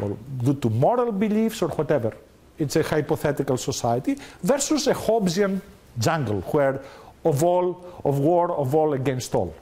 or 0.00 0.16
due 0.42 0.54
to 0.54 0.70
moral 0.70 1.12
beliefs 1.12 1.62
or 1.62 1.68
whatever. 1.68 2.12
It's 2.58 2.76
a 2.76 2.82
hypothetical 2.82 3.56
society 3.56 4.16
versus 4.42 4.86
a 4.86 4.94
Hobbesian 4.94 5.60
jungle 5.98 6.40
where 6.52 6.80
of 7.24 7.42
all, 7.44 7.84
of 8.04 8.18
war, 8.18 8.52
of 8.52 8.74
all 8.74 8.94
against 8.94 9.34
all. 9.34 9.54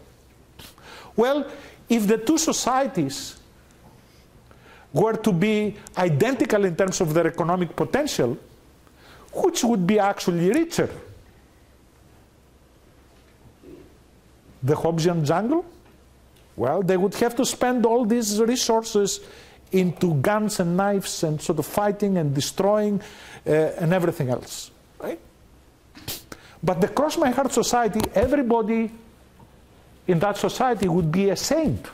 Well, 1.15 1.51
if 1.89 2.07
the 2.07 2.19
two 2.19 2.39
societies 2.39 3.39
were 4.93 5.15
to 5.15 5.33
be 5.33 5.77
identical 5.97 6.65
in 6.65 6.77
terms 6.77 7.01
of 7.01 7.13
their 7.13 7.27
economic 7.27 7.75
potential, 7.77 8.39
which 9.33 9.63
would 9.65 9.87
be 9.87 9.99
actually 9.99 10.51
richer? 10.51 10.91
The 14.63 14.75
Hobbesian 14.75 15.25
jungle? 15.25 15.65
Well, 16.57 16.83
they 16.83 16.97
would 16.97 17.15
have 17.17 17.37
to 17.37 17.45
spend 17.45 17.85
all 17.85 18.07
these 18.07 18.41
resources 18.41 19.21
into 19.73 20.15
guns 20.15 20.61
and 20.61 20.77
knives 20.77 21.23
and 21.23 21.41
sort 21.41 21.59
of 21.59 21.67
fighting 21.67 22.17
and 22.19 22.35
destroying 22.35 23.01
uh, 23.47 23.51
and 23.51 23.93
everything 23.93 24.31
else, 24.31 24.71
right? 25.01 25.19
But 26.63 26.81
the 26.81 26.89
cross 26.89 27.17
my 27.17 27.31
heart 27.31 27.53
society, 27.53 28.01
everybody 28.15 28.91
in 30.07 30.19
that 30.21 30.37
society 30.37 30.89
would 30.89 31.11
be 31.11 31.31
a 31.31 31.37
saint. 31.37 31.87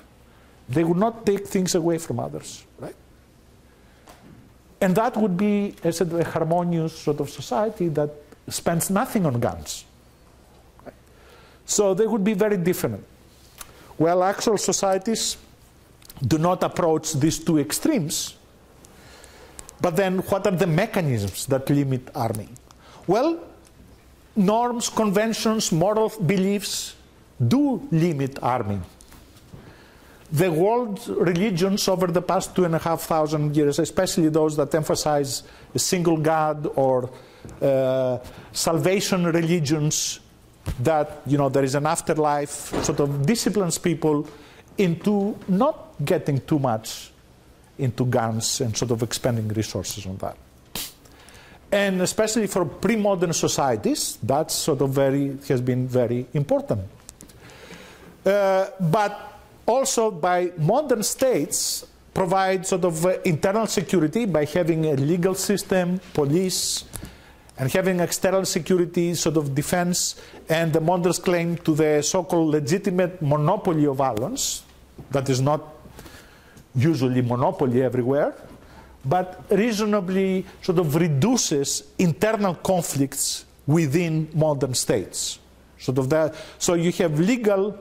They 0.69 0.85
would 0.85 0.97
not 0.97 1.27
take 1.27 1.47
things 1.47 1.75
away 1.75 1.99
from 1.99 2.21
others, 2.21 2.65
right? 2.79 2.95
And 4.81 4.95
that 4.97 5.17
would 5.17 5.37
be, 5.37 5.75
I 5.85 5.91
said, 5.91 6.13
a 6.13 6.25
harmonious 6.25 6.99
sort 6.99 7.21
of 7.21 7.31
society 7.31 7.89
that 7.89 8.11
spends 8.49 8.91
nothing 8.91 9.27
on 9.27 9.39
guns. 9.39 9.85
Right? 10.85 10.95
So 11.65 11.95
they 11.95 12.07
would 12.07 12.25
be 12.25 12.35
very 12.35 12.57
different. 12.57 13.05
Well, 13.99 14.23
actual 14.25 14.59
societies 14.59 15.37
do 16.27 16.39
not 16.39 16.63
approach 16.63 17.15
these 17.15 17.39
two 17.39 17.59
extremes. 17.59 18.35
But 19.81 19.97
then, 19.97 20.19
what 20.19 20.47
are 20.47 20.55
the 20.55 20.67
mechanisms 20.67 21.47
that 21.47 21.69
limit 21.69 22.09
arming? 22.15 22.57
Well, 23.07 23.41
norms, 24.37 24.89
conventions, 24.89 25.73
moral 25.73 26.13
beliefs 26.25 26.95
do 27.49 27.89
limit 27.91 28.39
arming. 28.43 28.83
The 30.31 30.51
world 30.51 31.07
religions 31.09 31.89
over 31.89 32.07
the 32.07 32.23
past 32.23 32.55
two 32.55 32.65
and 32.65 32.75
a 32.75 32.79
half 32.79 33.03
thousand 33.03 33.55
years, 33.57 33.79
especially 33.79 34.29
those 34.29 34.57
that 34.57 34.75
emphasize 34.75 35.43
a 35.75 35.79
single 35.79 36.17
God 36.17 36.71
or 36.77 37.11
uh, 37.61 38.19
salvation 38.53 39.27
religions, 39.27 40.21
that 40.81 41.23
you 41.27 41.37
know 41.37 41.49
there 41.49 41.65
is 41.65 41.75
an 41.75 41.87
afterlife, 41.87 42.73
sort 42.85 43.01
of 43.01 43.27
disciplines 43.27 43.79
people 43.79 44.27
into 44.79 45.37
not 45.49 45.92
getting 46.05 46.41
too 46.41 46.59
much 46.59 47.11
into 47.79 48.05
guns 48.07 48.61
and 48.61 48.77
sort 48.77 48.91
of 48.91 49.03
expending 49.03 49.49
resources 49.49 50.07
on 50.07 50.17
that. 50.19 50.37
And 51.71 52.03
especially 52.03 52.47
for 52.47 52.65
pre-modern 52.67 53.33
societies, 53.33 54.19
that 54.23 54.51
sort 54.51 54.83
of 54.83 54.91
very 54.91 55.39
has 55.49 55.61
been 55.61 55.89
very 55.89 56.27
important. 56.35 56.83
Uh, 58.25 58.67
but 58.79 59.41
also 59.67 60.11
by 60.11 60.53
modern 60.59 61.03
states 61.03 61.87
provide 62.13 62.67
sort 62.67 62.85
of 62.85 63.07
uh, 63.07 63.19
internal 63.25 63.67
security 63.67 64.27
by 64.27 64.45
having 64.45 64.85
a 64.87 64.95
legal 64.97 65.35
system, 65.35 65.99
police, 66.13 66.85
and 67.59 67.73
having 67.73 68.01
external 68.01 68.45
security 68.45 69.15
sort 69.15 69.37
of 69.37 69.55
defense 69.55 70.21
and 70.49 70.73
the 70.73 70.81
modern 70.81 71.13
claim 71.15 71.57
to 71.57 71.75
the 71.75 72.03
so-called 72.03 72.49
legitimate 72.49 73.21
monopoly 73.23 73.87
of 73.87 73.97
violence 73.97 74.63
that 75.11 75.29
is 75.29 75.41
not 75.41 75.82
usually 76.75 77.23
monopoly 77.23 77.83
everywhere 77.83 78.35
but 79.05 79.45
reasonably 79.51 80.45
sort 80.63 80.79
of 80.79 80.95
reduces 80.95 81.85
internal 81.99 82.55
conflicts 82.55 83.45
within 83.67 84.29
modern 84.35 84.75
states 84.75 85.39
sort 85.79 85.99
of 85.99 86.09
that 86.09 86.35
so 86.59 86.75
you 86.75 86.93
have 86.93 87.19
legal 87.19 87.79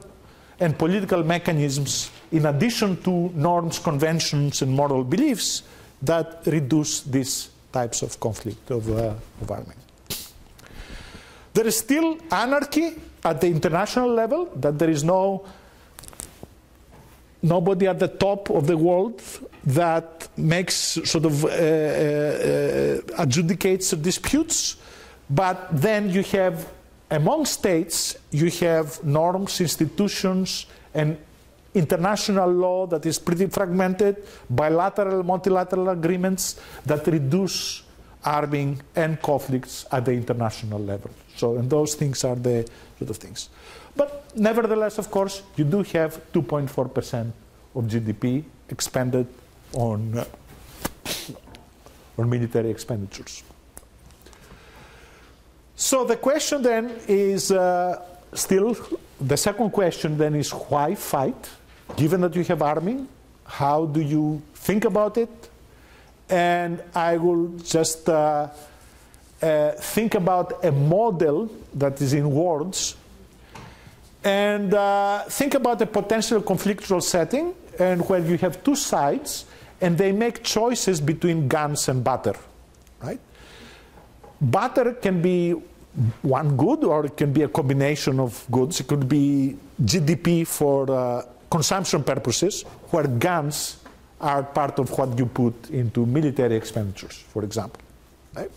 and 0.59 0.77
political 0.77 1.23
mechanisms 1.23 2.11
in 2.31 2.45
addition 2.45 3.01
to 3.01 3.29
norms 3.33 3.79
conventions 3.79 4.61
and 4.61 4.71
moral 4.71 5.03
beliefs 5.03 5.63
that 6.01 6.41
reduce 6.45 7.01
these 7.01 7.49
types 7.71 8.01
of 8.01 8.19
conflict 8.19 8.69
of, 8.71 8.89
uh, 8.89 9.13
arming. 9.49 9.77
There 11.53 11.67
is 11.67 11.77
still 11.77 12.17
anarchy 12.31 12.95
at 13.23 13.41
the 13.41 13.47
international 13.47 14.09
level, 14.09 14.45
that 14.55 14.79
there 14.79 14.89
is 14.89 15.03
no 15.03 15.45
nobody 17.41 17.87
at 17.87 17.99
the 17.99 18.07
top 18.07 18.49
of 18.49 18.67
the 18.67 18.77
world 18.77 19.21
that 19.65 20.27
makes 20.37 20.99
sort 21.03 21.25
of 21.25 21.45
uh, 21.45 21.47
uh, 21.47 21.51
uh, 21.51 23.23
adjudicates 23.23 23.99
disputes, 24.01 24.77
but 25.29 25.67
then 25.71 26.09
you 26.09 26.23
have 26.23 26.67
among 27.11 27.45
states 27.45 28.17
you 28.31 28.49
have 28.49 29.03
norms, 29.03 29.59
institutions, 29.59 30.65
and 30.93 31.17
international 31.73 32.49
law 32.51 32.87
that 32.87 33.05
is 33.05 33.19
pretty 33.19 33.47
fragmented, 33.47 34.23
bilateral, 34.49 35.23
multilateral 35.23 35.89
agreements 35.89 36.59
that 36.85 37.05
reduce 37.07 37.83
arming 38.23 38.81
and 38.95 39.21
conflicts 39.21 39.85
at 39.91 40.05
the 40.05 40.11
international 40.11 40.79
level. 40.79 41.11
So, 41.35 41.57
and 41.57 41.69
those 41.69 41.95
things 41.95 42.23
are 42.23 42.35
the 42.35 42.67
sort 42.97 43.09
of 43.09 43.17
things. 43.17 43.49
But 43.95 44.35
nevertheless, 44.35 44.97
of 44.97 45.11
course, 45.11 45.43
you 45.55 45.65
do 45.65 45.83
have 45.83 46.31
2.4% 46.31 47.31
of 47.75 47.83
GDP 47.85 48.43
expended 48.69 49.27
on, 49.73 50.17
uh, 50.17 50.25
on 52.17 52.29
military 52.29 52.69
expenditures. 52.69 53.43
So 55.75 56.05
the 56.05 56.15
question 56.15 56.61
then 56.61 56.91
is 57.07 57.51
uh, 57.51 58.01
still, 58.33 58.77
the 59.19 59.37
second 59.37 59.71
question 59.71 60.17
then 60.17 60.35
is 60.35 60.51
why 60.51 60.95
fight? 60.95 61.49
given 61.95 62.21
that 62.21 62.35
you 62.35 62.43
have 62.45 62.61
arming, 62.61 63.07
how 63.45 63.85
do 63.85 64.01
you 64.01 64.41
think 64.53 64.85
about 64.85 65.17
it? 65.17 65.29
And 66.29 66.81
I 66.95 67.17
will 67.17 67.47
just 67.59 68.07
uh, 68.07 68.47
uh, 69.41 69.71
think 69.71 70.15
about 70.15 70.63
a 70.63 70.71
model 70.71 71.49
that 71.73 72.01
is 72.01 72.13
in 72.13 72.29
words 72.31 72.95
and 74.23 74.73
uh, 74.73 75.23
think 75.23 75.55
about 75.55 75.81
a 75.81 75.85
potential 75.85 76.41
conflictual 76.41 77.01
setting 77.01 77.53
and 77.79 78.07
where 78.07 78.19
you 78.19 78.37
have 78.37 78.63
two 78.63 78.75
sides 78.75 79.45
and 79.81 79.97
they 79.97 80.11
make 80.11 80.43
choices 80.43 81.01
between 81.01 81.47
guns 81.47 81.87
and 81.89 82.03
butter, 82.03 82.35
right? 83.01 83.19
Butter 84.39 84.93
can 84.93 85.21
be 85.21 85.55
one 86.21 86.55
good 86.55 86.83
or 86.83 87.05
it 87.05 87.17
can 87.17 87.33
be 87.33 87.41
a 87.43 87.47
combination 87.47 88.19
of 88.19 88.45
goods. 88.51 88.79
It 88.79 88.87
could 88.87 89.09
be 89.09 89.57
GDP 89.83 90.45
for 90.45 90.89
uh, 90.89 91.23
consumption 91.49 92.03
purposes, 92.03 92.63
where 92.91 93.07
guns 93.07 93.77
are 94.19 94.43
part 94.43 94.79
of 94.79 94.89
what 94.97 95.17
you 95.17 95.25
put 95.25 95.69
into 95.71 96.05
military 96.05 96.55
expenditures, 96.55 97.17
for 97.17 97.43
example. 97.43 97.81
Right? 98.35 98.51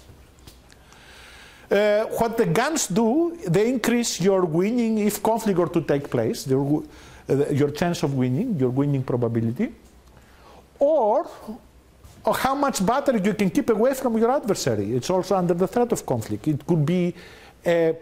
Uh, 1.70 2.04
what 2.18 2.36
the 2.36 2.46
guns 2.46 2.86
do, 2.86 3.36
they 3.48 3.68
increase 3.68 4.20
your 4.20 4.44
winning 4.44 4.98
if 4.98 5.22
conflict 5.22 5.58
were 5.58 5.68
to 5.68 5.80
take 5.80 6.10
place, 6.10 6.46
your, 6.46 6.82
uh, 7.28 7.48
your 7.48 7.70
chance 7.70 8.02
of 8.02 8.14
winning, 8.14 8.58
your 8.58 8.68
winning 8.68 9.02
probability, 9.02 9.72
or, 10.78 11.26
or 12.24 12.34
how 12.34 12.54
much 12.54 12.84
battery 12.84 13.20
you 13.24 13.34
can 13.34 13.48
keep 13.48 13.70
away 13.70 13.94
from 13.94 14.18
your 14.18 14.30
adversary. 14.30 14.94
It's 14.94 15.08
also 15.08 15.36
under 15.36 15.54
the 15.54 15.66
threat 15.66 15.90
of 15.92 16.04
conflict. 16.04 16.46
It 16.48 16.66
could 16.66 16.84
be, 16.84 17.14
uh, 17.64 17.92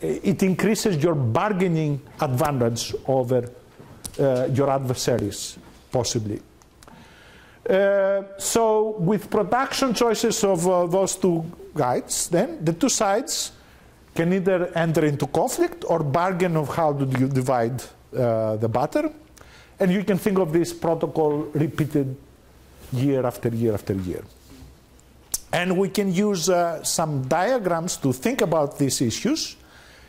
it 0.00 0.42
increases 0.42 1.02
your 1.02 1.14
bargaining 1.14 2.00
advantage 2.20 2.94
over 3.06 3.50
uh, 4.18 4.48
your 4.52 4.70
adversaries, 4.70 5.56
possibly. 5.90 6.42
Uh, 7.68 8.22
so 8.38 8.96
with 8.98 9.28
production 9.30 9.94
choices 9.94 10.44
of 10.44 10.68
uh, 10.68 10.86
those 10.86 11.16
two 11.16 11.44
guides, 11.76 12.28
then 12.28 12.64
the 12.64 12.72
two 12.72 12.88
sides 12.88 13.52
can 14.14 14.32
either 14.32 14.72
enter 14.74 15.04
into 15.04 15.26
conflict 15.26 15.84
or 15.88 16.02
bargain 16.02 16.56
of 16.56 16.74
how 16.74 16.92
do 16.92 17.04
you 17.20 17.28
divide 17.28 17.82
uh, 18.16 18.56
the 18.56 18.68
butter. 18.68 19.12
And 19.78 19.92
you 19.92 20.02
can 20.04 20.16
think 20.18 20.38
of 20.38 20.52
this 20.52 20.72
protocol 20.72 21.50
repeated 21.52 22.16
year 22.92 23.26
after 23.26 23.50
year 23.50 23.74
after 23.74 23.94
year. 23.94 24.24
And 25.52 25.76
we 25.78 25.88
can 25.88 26.12
use 26.12 26.48
uh, 26.48 26.82
some 26.82 27.28
diagrams 27.28 27.96
to 27.98 28.12
think 28.12 28.40
about 28.40 28.78
these 28.78 29.00
issues. 29.00 29.56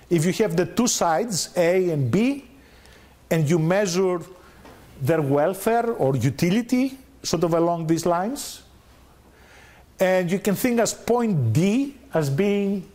If 0.10 0.26
you 0.26 0.34
have 0.44 0.56
the 0.56 0.66
two 0.66 0.88
sides, 0.88 1.54
A 1.58 1.90
and 1.90 2.10
B, 2.10 2.46
and 3.30 3.50
you 3.50 3.60
measure 3.60 4.22
their 5.02 5.22
welfare 5.22 5.92
or 5.92 6.16
utility 6.16 6.98
sort 7.24 7.44
of 7.44 7.54
along 7.54 7.88
these 7.88 8.06
lines. 8.06 8.64
And 10.00 10.32
you 10.32 10.40
can 10.40 10.56
think 10.56 10.80
as 10.80 10.94
point 10.94 11.54
D 11.54 11.96
as 12.14 12.30
being 12.30 12.90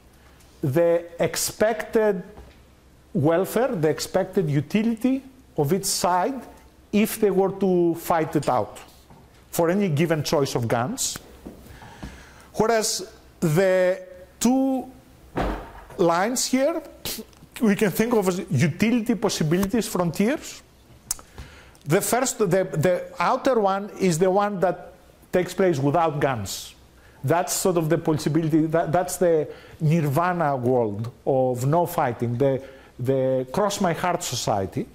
the 0.62 1.04
expected 1.18 2.22
welfare, 3.12 3.74
the 3.74 3.88
expected 3.88 4.48
utility 4.48 5.22
of 5.56 5.72
each 5.72 5.84
side 5.84 6.40
if 6.92 7.20
they 7.20 7.30
were 7.30 7.50
to 7.58 7.94
fight 7.96 8.36
it 8.36 8.48
out 8.48 8.78
for 9.50 9.68
any 9.70 9.88
given 9.88 10.22
choice 10.22 10.54
of 10.54 10.68
guns. 10.68 11.18
Whereas 12.54 13.12
the 13.40 14.00
two 14.38 14.90
lines 15.98 16.46
here 16.46 16.82
we 17.60 17.76
can 17.76 17.90
think 17.90 18.12
of 18.14 18.28
as 18.28 18.42
utility 18.50 19.14
possibilities 19.14 19.88
frontiers. 19.88 20.62
The 21.84 22.00
first, 22.00 22.38
the, 22.38 22.46
the 22.46 23.04
outer 23.18 23.58
one 23.60 23.90
is 23.98 24.18
the 24.18 24.30
one 24.30 24.60
that 24.60 24.94
takes 25.32 25.52
place 25.52 25.78
without 25.78 26.20
guns. 26.20 26.74
That's 27.24 27.52
sort 27.52 27.76
of 27.76 27.88
the 27.88 27.98
possibility, 27.98 28.66
that, 28.66 28.90
that's 28.90 29.16
the 29.16 29.48
nirvana 29.80 30.56
world 30.56 31.10
of 31.24 31.66
no 31.66 31.86
fighting, 31.86 32.36
the, 32.36 32.62
the 32.98 33.46
cross 33.52 33.80
my 33.80 33.92
heart 33.92 34.22
society. 34.22 34.86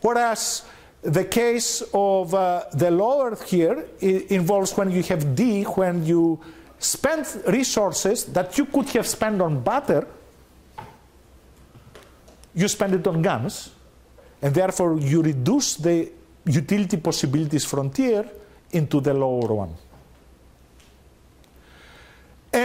Whereas 0.00 0.64
the 1.02 1.24
case 1.24 1.82
of 1.92 2.34
uh, 2.34 2.64
the 2.72 2.90
lower 2.90 3.36
here 3.44 3.84
involves 4.00 4.76
when 4.76 4.90
you 4.90 5.02
have 5.04 5.34
D, 5.34 5.64
when 5.64 6.06
you 6.06 6.40
spend 6.78 7.26
resources 7.46 8.24
that 8.24 8.56
you 8.56 8.64
could 8.66 8.88
have 8.90 9.06
spent 9.06 9.40
on 9.40 9.60
butter 9.60 10.06
you 12.54 12.68
spend 12.68 12.94
it 12.94 13.06
on 13.06 13.22
guns, 13.22 13.70
And 14.42 14.52
therefore, 14.52 14.98
you 14.98 15.22
reduce 15.22 15.76
the 15.76 16.10
utility 16.44 16.96
possibilities 16.96 17.64
frontier 17.64 18.28
into 18.72 19.00
the 19.00 19.14
lower 19.14 19.54
one. 19.54 19.74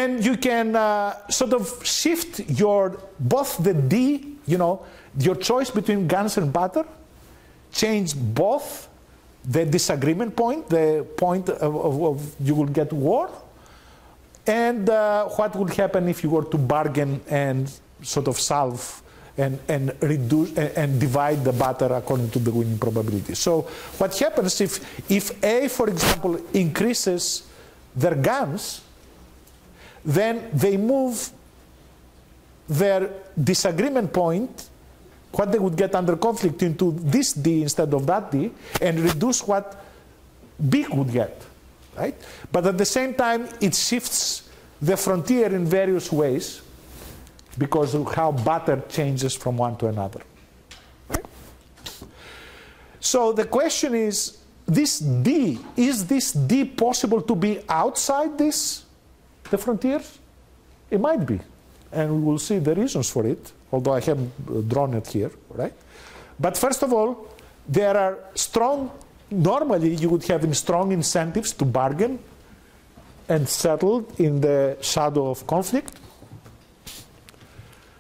And 0.08 0.24
you 0.24 0.38
can 0.38 0.74
uh, 0.74 1.28
sort 1.28 1.52
of 1.52 1.86
shift 1.86 2.40
your 2.50 2.98
both 3.20 3.62
the 3.62 3.74
D, 3.74 4.38
you 4.46 4.58
know, 4.58 4.86
your 5.20 5.36
choice 5.36 5.70
between 5.70 6.08
guns 6.08 6.38
and 6.38 6.54
butter, 6.54 6.86
change 7.74 8.16
both 8.16 8.88
the 9.44 9.66
disagreement 9.66 10.34
point, 10.34 10.70
the 10.70 11.06
point 11.18 11.50
of, 11.50 11.76
of, 11.76 12.04
of 12.04 12.36
you 12.40 12.56
will 12.56 12.72
get 12.72 12.94
war, 12.94 13.30
and 14.46 14.90
uh, 14.90 15.26
what 15.26 15.54
would 15.58 15.74
happen 15.74 16.08
if 16.08 16.24
you 16.24 16.30
were 16.30 16.46
to 16.46 16.58
bargain 16.58 17.20
and 17.28 17.70
sort 18.02 18.30
of 18.30 18.40
solve 18.40 19.04
and, 19.38 19.60
and 19.68 19.94
reduce 20.00 20.56
and, 20.56 20.72
and 20.78 21.00
divide 21.02 21.44
the 21.44 21.52
butter 21.52 21.94
according 21.94 22.30
to 22.30 22.40
the 22.40 22.52
winning 22.52 22.80
probability. 22.80 23.36
So 23.36 23.64
what 23.98 24.18
happens 24.18 24.62
if, 24.62 25.12
if 25.12 25.44
A, 25.44 25.68
for 25.68 25.90
example, 25.90 26.40
increases 26.54 27.44
their 27.94 28.16
guns, 28.16 28.87
then 30.08 30.50
they 30.54 30.78
move 30.78 31.30
their 32.70 33.10
disagreement 33.42 34.14
point, 34.14 34.70
what 35.34 35.52
they 35.52 35.60
would 35.60 35.76
get 35.76 35.94
under 35.94 36.16
conflict, 36.16 36.64
into 36.64 36.92
this 36.92 37.34
D 37.34 37.62
instead 37.62 37.94
of 37.94 38.08
that 38.08 38.32
D, 38.32 38.52
and 38.82 39.00
reduce 39.02 39.46
what 39.46 39.84
B 40.70 40.86
would 40.90 41.12
get, 41.12 41.42
right? 41.98 42.16
But 42.52 42.66
at 42.66 42.78
the 42.78 42.86
same 42.86 43.14
time, 43.14 43.50
it 43.60 43.76
shifts 43.76 44.50
the 44.82 44.96
frontier 44.96 45.54
in 45.54 45.66
various 45.66 46.10
ways 46.12 46.62
because 47.58 47.94
of 47.94 48.14
how 48.14 48.32
butter 48.32 48.82
changes 48.88 49.36
from 49.36 49.58
one 49.58 49.76
to 49.78 49.88
another. 49.88 50.22
Right? 51.10 51.26
So 53.00 53.34
the 53.34 53.46
question 53.46 53.94
is, 53.94 54.38
this 54.66 55.00
D, 55.00 55.60
is 55.76 56.06
this 56.06 56.32
D 56.32 56.64
possible 56.66 57.22
to 57.22 57.36
be 57.36 57.60
outside 57.68 58.38
this, 58.38 58.84
the 59.50 59.58
frontiers? 59.58 60.20
It 60.90 61.00
might 61.00 61.26
be. 61.26 61.40
And 61.92 62.12
we 62.16 62.22
will 62.22 62.40
see 62.40 62.60
the 62.60 62.76
reasons 62.76 63.10
for 63.10 63.26
it, 63.26 63.52
although 63.72 63.94
I 63.94 64.02
haven't 64.02 64.32
uh, 64.50 64.62
drawn 64.62 64.94
it 64.94 65.08
here, 65.08 65.32
right? 65.50 65.74
But 66.40 66.58
first 66.58 66.84
of 66.84 66.94
all, 66.94 67.28
there 67.68 67.98
are 67.98 68.18
strong, 68.36 68.92
normally 69.32 69.96
you 69.96 70.10
would 70.10 70.24
have 70.26 70.56
strong 70.56 70.92
incentives 70.92 71.52
to 71.54 71.66
bargain 71.66 72.20
and 73.30 73.48
settle 73.48 74.08
in 74.18 74.40
the 74.40 74.78
shadow 74.82 75.30
of 75.30 75.46
conflict. 75.48 76.00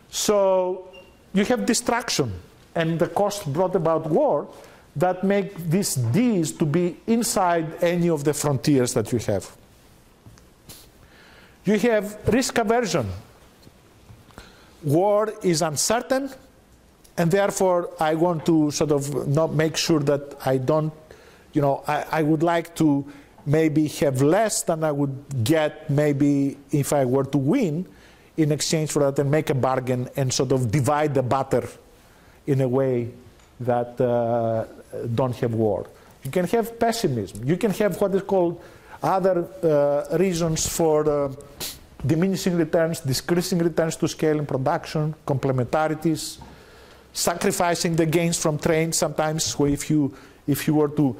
So 0.09 0.87
you 1.33 1.43
have 1.45 1.65
distraction 1.65 2.33
and 2.75 2.99
the 2.99 3.07
cost 3.07 3.51
brought 3.51 3.75
about 3.75 4.09
war 4.09 4.47
that 4.95 5.23
make 5.23 5.55
these 5.69 5.95
Ds 5.95 6.51
to 6.53 6.65
be 6.65 6.97
inside 7.07 7.83
any 7.83 8.09
of 8.09 8.23
the 8.23 8.33
frontiers 8.33 8.93
that 8.93 9.11
you 9.11 9.19
have. 9.19 9.55
You 11.67 11.77
have 11.79 12.17
risk 12.29 12.57
aversion. 12.59 13.09
War 14.83 15.33
is 15.43 15.61
uncertain, 15.61 16.29
and 17.17 17.29
therefore 17.29 17.89
I 17.99 18.15
want 18.15 18.45
to 18.45 18.71
sort 18.71 18.91
of 18.91 19.27
not 19.27 19.51
make 19.53 19.75
sure 19.75 19.99
that 19.99 20.37
I 20.45 20.59
don't, 20.59 20.93
you 21.51 21.61
know, 21.61 21.83
I, 21.85 22.05
I 22.19 22.23
would 22.23 22.41
like 22.41 22.73
to 22.75 23.05
maybe 23.45 23.89
have 23.99 24.21
less 24.21 24.63
than 24.63 24.85
I 24.85 24.93
would 24.93 25.43
get 25.43 25.89
maybe 25.89 26.55
if 26.71 26.93
I 26.93 27.03
were 27.03 27.25
to 27.25 27.37
win 27.37 27.85
in 28.37 28.53
exchange 28.53 28.91
for 28.91 28.99
that 28.99 29.19
and 29.19 29.29
make 29.29 29.49
a 29.49 29.55
bargain 29.55 30.07
and 30.15 30.31
sort 30.31 30.53
of 30.53 30.71
divide 30.71 31.15
the 31.15 31.23
butter 31.23 31.67
in 32.45 32.61
a 32.61 32.67
way 32.67 33.11
that 33.59 33.99
uh, 33.99 34.63
don't 35.15 35.35
have 35.35 35.53
war. 35.53 35.85
You 36.23 36.31
can 36.31 36.47
have 36.47 36.79
pessimism. 36.79 37.43
You 37.43 37.57
can 37.57 37.71
have 37.71 37.99
what 37.99 38.15
is 38.15 38.21
called 38.21 38.61
other 39.01 39.47
uh, 39.63 40.17
reasons 40.17 40.67
for 40.67 41.09
uh, 41.09 41.31
diminishing 42.05 42.57
returns, 42.57 42.99
decreasing 43.01 43.59
returns 43.59 43.95
to 43.97 44.07
scale 44.07 44.39
in 44.39 44.45
production, 44.45 45.13
complementarities, 45.25 46.39
sacrificing 47.13 47.95
the 47.95 48.05
gains 48.05 48.37
from 48.37 48.59
trade 48.59 48.93
sometimes 48.93 49.55
if 49.59 49.89
you 49.89 50.13
if 50.47 50.67
you 50.67 50.75
were 50.75 50.89
to 50.89 51.15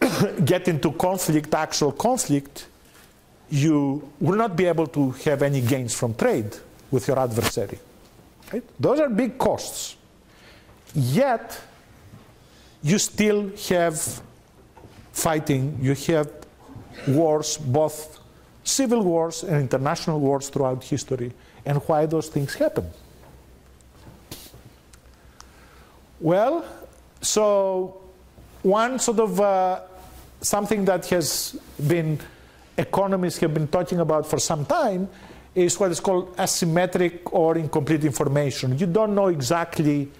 get 0.44 0.68
into 0.68 0.92
conflict, 0.92 1.52
actual 1.54 1.92
conflict, 1.92 2.66
you 3.50 4.08
will 4.20 4.36
not 4.36 4.56
be 4.56 4.64
able 4.66 4.86
to 4.86 5.10
have 5.10 5.42
any 5.42 5.60
gains 5.60 5.94
from 5.94 6.14
trade 6.14 6.56
with 6.90 7.06
your 7.06 7.18
adversary. 7.18 7.78
Right? 8.52 8.64
Those 8.80 9.00
are 9.00 9.08
big 9.08 9.36
costs. 9.36 9.96
Yet, 10.94 11.60
you 12.82 12.98
still 12.98 13.50
have 13.68 14.22
fighting, 15.12 15.78
you 15.80 15.94
have 16.14 16.30
wars, 17.08 17.56
both 17.56 18.20
civil 18.64 19.02
wars 19.02 19.42
and 19.42 19.56
international 19.56 20.20
wars 20.20 20.48
throughout 20.48 20.84
history, 20.84 21.32
and 21.64 21.78
why 21.88 22.06
those 22.06 22.28
things 22.28 22.54
happen. 22.54 22.88
Well, 26.20 26.64
so 27.20 28.00
one 28.62 28.98
sort 28.98 29.18
of 29.18 29.40
uh, 29.40 29.80
something 30.40 30.84
that 30.84 31.06
has 31.06 31.58
been 31.88 32.20
economists 32.78 33.38
have 33.38 33.52
been 33.52 33.68
talking 33.68 34.00
about 34.00 34.26
for 34.26 34.38
some 34.38 34.64
time 34.64 35.08
is 35.54 35.78
what 35.78 35.90
is 35.90 36.00
called 36.00 36.36
asymmetric 36.36 37.20
or 37.32 37.58
incomplete 37.58 38.04
information. 38.04 38.78
You 38.78 38.86
don't 38.86 39.14
know 39.14 39.26
exactly 39.26 40.10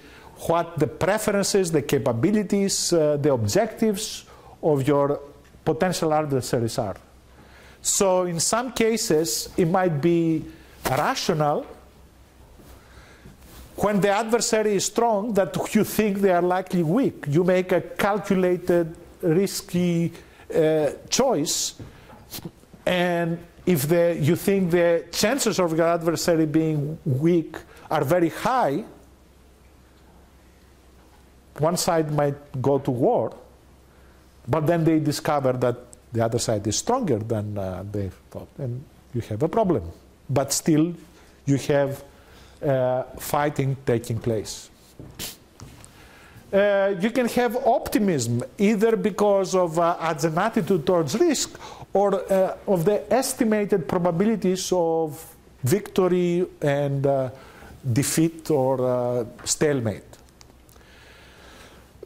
what 0.49 0.79
the 0.79 0.87
preferences, 0.87 1.71
the 1.71 1.83
capabilities, 1.83 2.93
uh, 2.93 3.17
the 3.17 3.33
objectives 3.33 4.25
of 4.63 4.87
your 4.87 5.21
potential 5.65 6.13
adversaries 6.13 6.79
are. 6.79 6.97
So, 7.81 8.25
in 8.25 8.39
some 8.41 8.73
cases, 8.73 9.49
it 9.57 9.67
might 9.67 10.01
be 10.01 10.45
rational 10.89 11.67
when 13.77 14.01
the 14.01 14.11
adversary 14.11 14.75
is 14.75 14.85
strong 14.85 15.35
that 15.35 15.75
you 15.75 15.83
think 15.83 16.19
they 16.19 16.31
are 16.31 16.43
likely 16.43 16.83
weak. 16.83 17.25
You 17.29 17.43
make 17.43 17.73
a 17.73 17.81
calculated, 17.81 18.95
risky 19.23 20.13
uh, 20.55 20.91
choice 21.09 21.75
and 22.87 23.39
if 23.65 23.89
the, 23.89 24.19
you 24.21 24.37
think 24.37 24.71
the 24.71 25.05
chances 25.13 25.59
of 25.59 25.77
your 25.77 25.87
adversary 25.87 26.47
being 26.47 26.99
weak 27.05 27.57
are 27.91 28.05
very 28.05 28.29
high, 28.29 28.85
one 31.59 31.77
side 31.77 32.11
might 32.13 32.61
go 32.61 32.79
to 32.79 32.91
war, 32.91 33.37
but 34.49 34.67
then 34.67 34.85
they 34.85 34.99
discover 34.99 35.53
that 35.53 35.77
the 36.13 36.25
other 36.25 36.39
side 36.39 36.67
is 36.67 36.77
stronger 36.77 37.19
than 37.19 37.57
uh, 37.57 37.85
they 37.91 38.11
thought, 38.31 38.49
and 38.59 38.85
you 39.15 39.21
have 39.23 39.43
a 39.43 39.49
problem. 39.49 39.83
But 40.29 40.53
still, 40.53 40.95
you 41.47 41.57
have 41.57 42.05
uh, 42.63 43.03
fighting 43.19 43.77
taking 43.87 44.19
place. 44.19 44.71
Uh, 46.53 46.95
you 47.01 47.11
can 47.11 47.27
have 47.29 47.57
optimism 47.67 48.43
either 48.59 48.95
because 48.95 49.55
of 49.55 49.79
uh, 49.79 49.97
an 50.23 50.37
attitude 50.37 50.85
towards 50.85 51.19
risk 51.19 51.59
or 51.95 52.31
uh, 52.31 52.57
of 52.67 52.85
the 52.85 53.11
estimated 53.13 53.89
probabilities 53.89 54.71
of 54.71 55.35
victory 55.65 56.47
and 56.61 57.07
uh, 57.07 57.31
defeat 57.91 58.51
or 58.51 58.81
uh, 58.81 59.25
stalemate. 59.45 60.12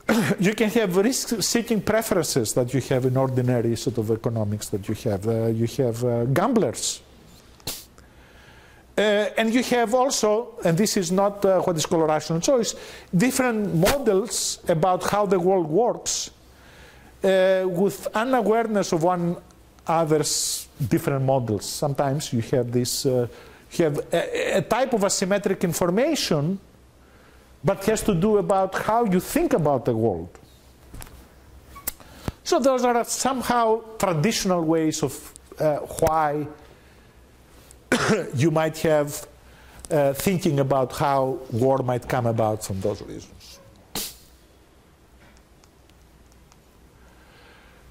you 0.38 0.54
can 0.54 0.70
have 0.70 0.96
risk-seeking 0.96 1.82
preferences 1.82 2.52
that 2.54 2.72
you 2.72 2.80
have 2.80 3.04
in 3.06 3.16
ordinary 3.16 3.76
sort 3.76 3.98
of 3.98 4.10
economics 4.10 4.68
that 4.68 4.88
you 4.88 4.94
have. 4.94 5.26
Uh, 5.26 5.46
you 5.46 5.66
have 5.66 6.32
gamblers 6.32 7.02
uh, 8.98 9.28
and 9.36 9.52
you 9.52 9.62
have 9.62 9.92
also, 9.92 10.54
and 10.64 10.78
this 10.78 10.96
is 10.96 11.12
not 11.12 11.44
uh, 11.44 11.60
what 11.60 11.76
is 11.76 11.84
called 11.84 12.08
rational 12.08 12.40
choice, 12.40 12.74
different 13.14 13.74
models 13.74 14.58
about 14.68 15.10
how 15.10 15.26
the 15.26 15.38
world 15.38 15.68
works 15.68 16.30
uh, 17.22 17.64
with 17.66 18.08
unawareness 18.14 18.92
of 18.92 19.02
one 19.02 19.36
other's 19.86 20.66
different 20.88 21.24
models. 21.24 21.66
Sometimes 21.66 22.32
you 22.32 22.40
have 22.40 22.72
this, 22.72 23.04
uh, 23.04 23.28
you 23.72 23.84
have 23.84 23.98
a, 24.14 24.58
a, 24.58 24.62
type 24.62 24.94
of 24.94 25.02
asymmetric 25.02 25.60
information, 25.60 26.58
but 27.66 27.84
has 27.84 28.00
to 28.02 28.14
do 28.14 28.38
about 28.38 28.72
how 28.76 29.04
you 29.04 29.18
think 29.18 29.52
about 29.52 29.84
the 29.84 29.94
world. 29.94 30.30
So 32.44 32.60
those 32.60 32.84
are 32.84 33.04
somehow 33.04 33.82
traditional 33.98 34.62
ways 34.62 35.02
of 35.02 35.34
uh, 35.58 35.78
why 35.98 36.46
you 38.36 38.52
might 38.52 38.78
have 38.78 39.26
uh, 39.90 40.12
thinking 40.12 40.60
about 40.60 40.92
how 40.92 41.40
war 41.50 41.78
might 41.78 42.08
come 42.08 42.26
about 42.26 42.64
from 42.64 42.80
those 42.80 43.02
reasons. 43.02 43.58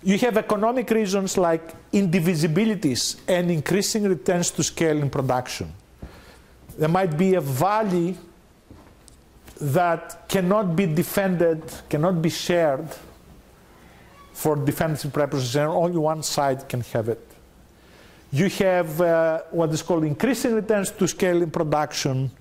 You 0.04 0.18
have 0.20 0.38
economic 0.38 0.90
reasons 0.90 1.38
like 1.38 1.92
indivisibilities 1.92 3.18
and 3.28 3.52
increasing 3.52 4.04
returns 4.04 4.52
to 4.52 4.64
scale 4.64 5.02
in 5.02 5.10
production. 5.10 5.74
There 6.78 6.88
might 6.88 7.18
be 7.18 7.34
a 7.34 7.42
valley 7.42 8.16
that 9.62 10.28
cannot 10.28 10.76
be 10.76 10.86
defended, 10.86 11.64
cannot 11.90 12.22
be 12.22 12.30
shared 12.30 12.88
for 14.34 14.56
defensive 14.56 15.14
purposes, 15.14 15.56
and 15.56 15.70
only 15.70 15.98
one 15.98 16.22
side 16.22 16.68
can 16.68 16.82
have 16.82 17.10
it. 17.10 17.26
You 18.32 18.50
have 18.50 19.00
uh, 19.00 19.42
what 19.52 19.70
is 19.70 19.82
called 19.82 20.04
increasing 20.04 20.56
returns 20.56 20.92
to 20.92 21.08
scale 21.08 21.42
in 21.42 21.52
production, 21.52 22.32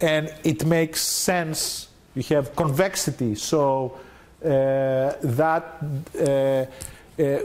and 0.00 0.32
it 0.44 0.64
makes 0.64 1.00
sense. 1.02 1.88
You 2.14 2.22
have 2.36 2.54
convexity, 2.54 3.34
so 3.34 3.98
uh, 4.44 5.14
that 5.20 5.78
uh, 6.20 6.66
uh, 7.20 7.38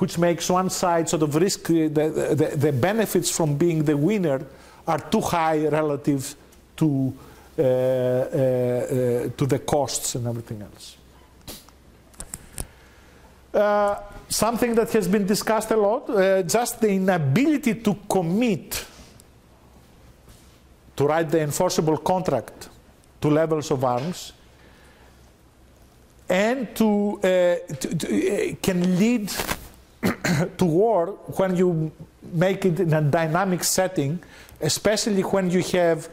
which 0.00 0.16
makes 0.16 0.48
one 0.48 0.70
side 0.70 1.06
sort 1.10 1.22
of 1.22 1.34
risk 1.34 1.64
the, 1.64 1.88
the, 1.88 2.56
the, 2.56 2.72
benefits 2.72 3.30
from 3.30 3.54
being 3.54 3.84
the 3.84 3.94
winner 3.94 4.46
are 4.86 4.98
too 4.98 5.20
high 5.20 5.66
relative 5.66 6.34
to 6.74 7.12
uh, 7.14 7.20
uh, 7.20 7.29
to 7.56 9.46
the 9.48 9.58
costs 9.66 10.14
and 10.14 10.26
everything 10.26 10.62
else. 10.62 10.96
Uh, 13.52 13.96
something 14.28 14.76
that 14.76 14.92
has 14.92 15.08
been 15.08 15.26
discussed 15.26 15.72
a 15.72 15.76
lot, 15.76 16.08
uh, 16.08 16.42
just 16.42 16.80
the 16.80 16.88
inability 16.88 17.74
to 17.74 17.98
commit 18.08 18.86
to 20.94 21.06
write 21.06 21.30
the 21.30 21.40
enforceable 21.40 21.96
contract 21.96 22.68
to 23.20 23.28
levels 23.28 23.70
of 23.70 23.82
arms 23.84 24.32
and 26.28 26.76
to, 26.76 27.18
uh, 27.18 27.56
to, 27.80 27.96
to 27.96 28.52
uh, 28.52 28.54
can 28.62 28.98
lead 28.98 29.32
to 30.58 30.64
war 30.64 31.06
when 31.36 31.56
you 31.56 31.90
make 32.32 32.64
it 32.64 32.78
in 32.78 32.92
a 32.92 33.02
dynamic 33.02 33.64
setting, 33.64 34.22
especially 34.60 35.22
when 35.22 35.50
you 35.50 35.62
have 35.72 36.08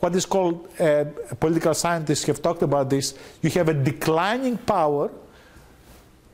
what 0.00 0.14
is 0.14 0.26
called 0.26 0.68
uh, 0.80 1.04
political 1.40 1.74
scientists 1.74 2.24
have 2.24 2.40
talked 2.40 2.62
about 2.62 2.88
this. 2.88 3.14
You 3.42 3.50
have 3.50 3.68
a 3.68 3.74
declining 3.74 4.58
power 4.58 5.10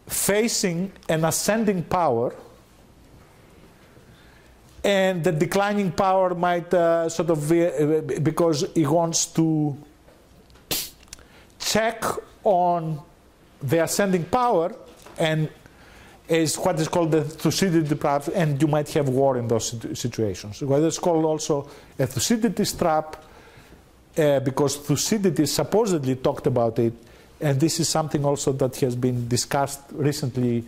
facing 0.07 0.93
an 1.09 1.25
ascending 1.25 1.83
power, 1.85 2.35
and 4.83 5.25
the 5.25 5.33
declining 5.33 5.93
power 5.93 6.35
might 6.35 6.73
uh, 6.75 7.09
sort 7.09 7.31
of 7.31 7.49
be, 7.49 7.67
uh, 7.67 8.01
because 8.23 8.65
it 8.75 8.87
wants 8.87 9.27
to 9.27 9.77
check 11.59 12.05
on 12.43 13.01
the 13.63 13.83
ascending 13.83 14.25
power 14.25 14.75
and 15.19 15.49
is 16.29 16.57
what 16.57 16.79
is 16.81 16.89
called 16.89 17.11
the 17.11 17.23
Thucydides 17.23 17.99
trap, 17.99 18.29
and 18.35 18.61
you 18.61 18.69
might 18.69 18.89
have 18.93 19.09
war 19.09 19.37
in 19.37 19.49
those 19.49 19.75
situations. 19.99 20.63
What 20.63 20.83
is 20.83 20.99
called 20.99 21.25
also 21.25 21.69
a 21.99 22.07
Thucydides 22.07 22.73
trap, 22.73 23.23
uh, 24.17 24.41
because 24.41 24.77
Thucydides 24.77 25.53
supposedly 25.53 26.17
talked 26.17 26.47
about 26.47 26.79
it, 26.79 26.93
and 27.41 27.59
this 27.59 27.81
is 27.81 27.89
something 27.89 28.25
also 28.25 28.53
that 28.53 28.77
has 28.77 28.95
been 28.97 29.29
discussed 29.29 29.81
recently 29.93 30.65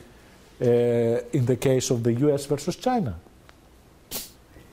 uh, 0.61 0.65
in 0.65 1.45
the 1.45 1.57
case 1.57 1.91
of 1.91 2.03
the 2.03 2.13
US 2.13 2.47
versus 2.47 2.77
China 2.77 3.15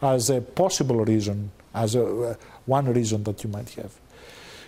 as 0.01 0.29
a 0.29 0.41
possible 0.41 1.05
reason, 1.05 1.49
as 1.73 1.95
a, 1.95 2.05
uh, 2.05 2.35
one 2.65 2.91
reason 2.93 3.23
that 3.23 3.43
you 3.43 3.49
might 3.49 3.69
have. 3.71 3.91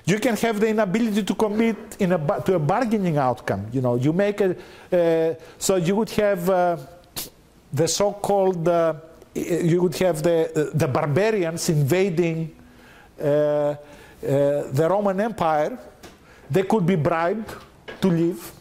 You 0.06 0.20
can 0.20 0.36
have 0.38 0.60
the 0.60 0.68
inability 0.68 1.24
to 1.24 1.36
commit 1.36 1.78
a, 2.00 2.42
to 2.46 2.56
a 2.56 2.60
bargaining 2.60 3.18
outcome. 3.18 3.68
You 3.74 3.82
know, 3.82 3.96
you 3.96 4.14
make 4.14 4.40
a, 4.42 4.56
uh, 4.92 5.36
so 5.58 5.76
you 5.78 5.96
would 5.96 6.12
have 6.12 6.50
uh, 6.50 6.78
the 7.74 7.88
so-called, 7.88 8.68
uh, 8.68 8.94
you 9.34 9.82
would 9.82 9.96
have 9.98 10.22
the, 10.22 10.72
the 10.74 10.88
barbarians 10.88 11.70
invading 11.70 12.56
Uh, 13.20 13.76
uh, 14.26 14.72
the 14.72 14.88
Roman 14.90 15.20
Empire. 15.20 15.78
They 16.50 16.64
could 16.64 16.86
be 16.86 16.96
bribed 16.96 17.54
to 18.02 18.08
leave. 18.08 18.52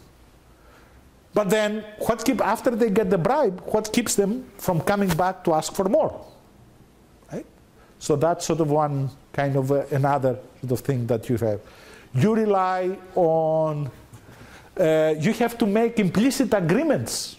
But 1.33 1.49
then, 1.49 1.83
what 1.99 2.23
keep 2.23 2.39
after 2.41 2.71
they 2.71 2.89
get 2.89 3.09
the 3.09 3.17
bribe? 3.17 3.61
What 3.65 3.91
keeps 3.91 4.15
them 4.15 4.45
from 4.57 4.81
coming 4.81 5.09
back 5.09 5.43
to 5.45 5.53
ask 5.53 5.73
for 5.73 5.85
more? 5.85 6.25
Right? 7.31 7.45
So 7.99 8.15
that's 8.15 8.45
sort 8.45 8.61
of 8.61 8.69
one 8.71 9.09
kind 9.33 9.55
of 9.55 9.71
uh, 9.71 9.85
another 9.91 10.39
sort 10.61 10.71
of 10.71 10.79
thing 10.79 11.07
that 11.07 11.27
you 11.29 11.37
have. 11.37 11.59
You 12.13 12.35
rely 12.35 12.97
on, 13.15 13.91
uh, 14.79 15.15
you 15.19 15.33
have 15.33 15.57
to 15.57 15.65
make 15.65 15.99
implicit 15.99 16.53
agreements, 16.53 17.37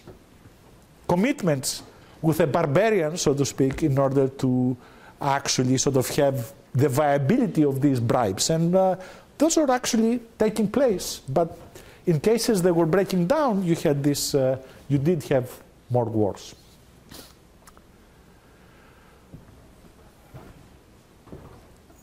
commitments 1.07 1.81
with 2.21 2.39
a 2.41 2.47
barbarian, 2.47 3.17
so 3.17 3.33
to 3.33 3.45
speak, 3.45 3.83
in 3.83 3.97
order 3.97 4.27
to 4.27 4.77
actually 5.19 5.77
sort 5.77 5.97
of 5.97 6.07
have 6.15 6.53
the 6.77 6.87
viability 6.87 7.63
of 7.63 7.81
these 7.81 7.99
bribes. 7.99 8.49
And 8.51 8.75
uh, 8.75 8.95
those 9.37 9.57
are 9.57 9.69
actually 9.71 10.21
taking 10.37 10.69
place. 10.69 11.21
But 11.27 11.57
in 12.05 12.19
cases 12.19 12.61
that 12.61 12.73
were 12.73 12.85
breaking 12.85 13.27
down, 13.27 13.63
you 13.63 13.75
had 13.75 14.03
this, 14.03 14.35
uh, 14.35 14.57
you 14.87 14.99
did 14.99 15.23
have 15.23 15.51
more 15.89 16.05
wars. 16.05 16.53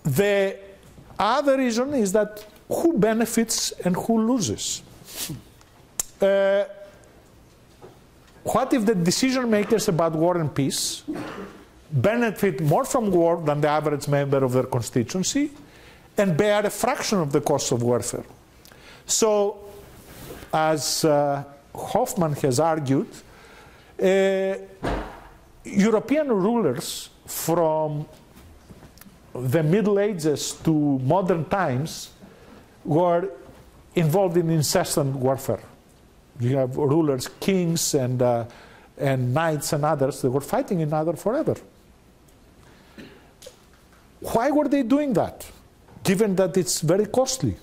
The 0.02 0.58
other 1.18 1.56
reason 1.56 1.94
is 1.94 2.12
that 2.12 2.44
who 2.68 2.98
benefits 2.98 3.70
and 3.84 3.94
who 3.94 4.26
loses? 4.26 4.82
Uh, 6.20 6.64
what 8.42 8.72
if 8.74 8.84
the 8.84 8.94
decision 8.94 9.48
makers 9.48 9.88
about 9.88 10.12
war 10.12 10.36
and 10.36 10.54
peace 10.54 11.04
benefit 11.94 12.60
more 12.60 12.84
from 12.84 13.10
war 13.10 13.40
than 13.44 13.60
the 13.60 13.68
average 13.68 14.08
member 14.08 14.44
of 14.44 14.52
their 14.52 14.64
constituency 14.64 15.50
and 16.18 16.36
bear 16.36 16.66
a 16.66 16.70
fraction 16.70 17.18
of 17.20 17.32
the 17.32 17.40
cost 17.40 17.72
of 17.72 17.82
warfare? 17.82 18.24
So, 19.06 19.58
as 20.52 21.04
uh, 21.04 21.44
Hoffman 21.74 22.32
has 22.34 22.58
argued, 22.58 23.08
uh, 24.02 24.54
European 25.64 26.28
rulers 26.28 27.10
from 27.26 28.06
the 29.34 29.62
Middle 29.62 29.98
Ages 29.98 30.52
to 30.64 30.72
modern 31.00 31.44
times 31.46 32.10
were 32.84 33.30
involved 33.94 34.36
in 34.36 34.50
incessant 34.50 35.14
warfare. 35.16 35.62
You 36.40 36.56
have 36.56 36.76
rulers, 36.76 37.28
kings, 37.40 37.94
and, 37.94 38.20
uh, 38.20 38.44
and 38.98 39.32
knights 39.32 39.72
and 39.72 39.84
others 39.84 40.20
that 40.22 40.30
were 40.30 40.40
fighting 40.40 40.80
each 40.80 40.92
other 40.92 41.14
forever. 41.14 41.56
Why 44.32 44.50
were 44.50 44.68
they 44.68 44.82
doing 44.82 45.12
that, 45.14 45.46
given 46.02 46.34
that 46.36 46.56
it's 46.56 46.80
very 46.80 47.06
costly? 47.06 47.56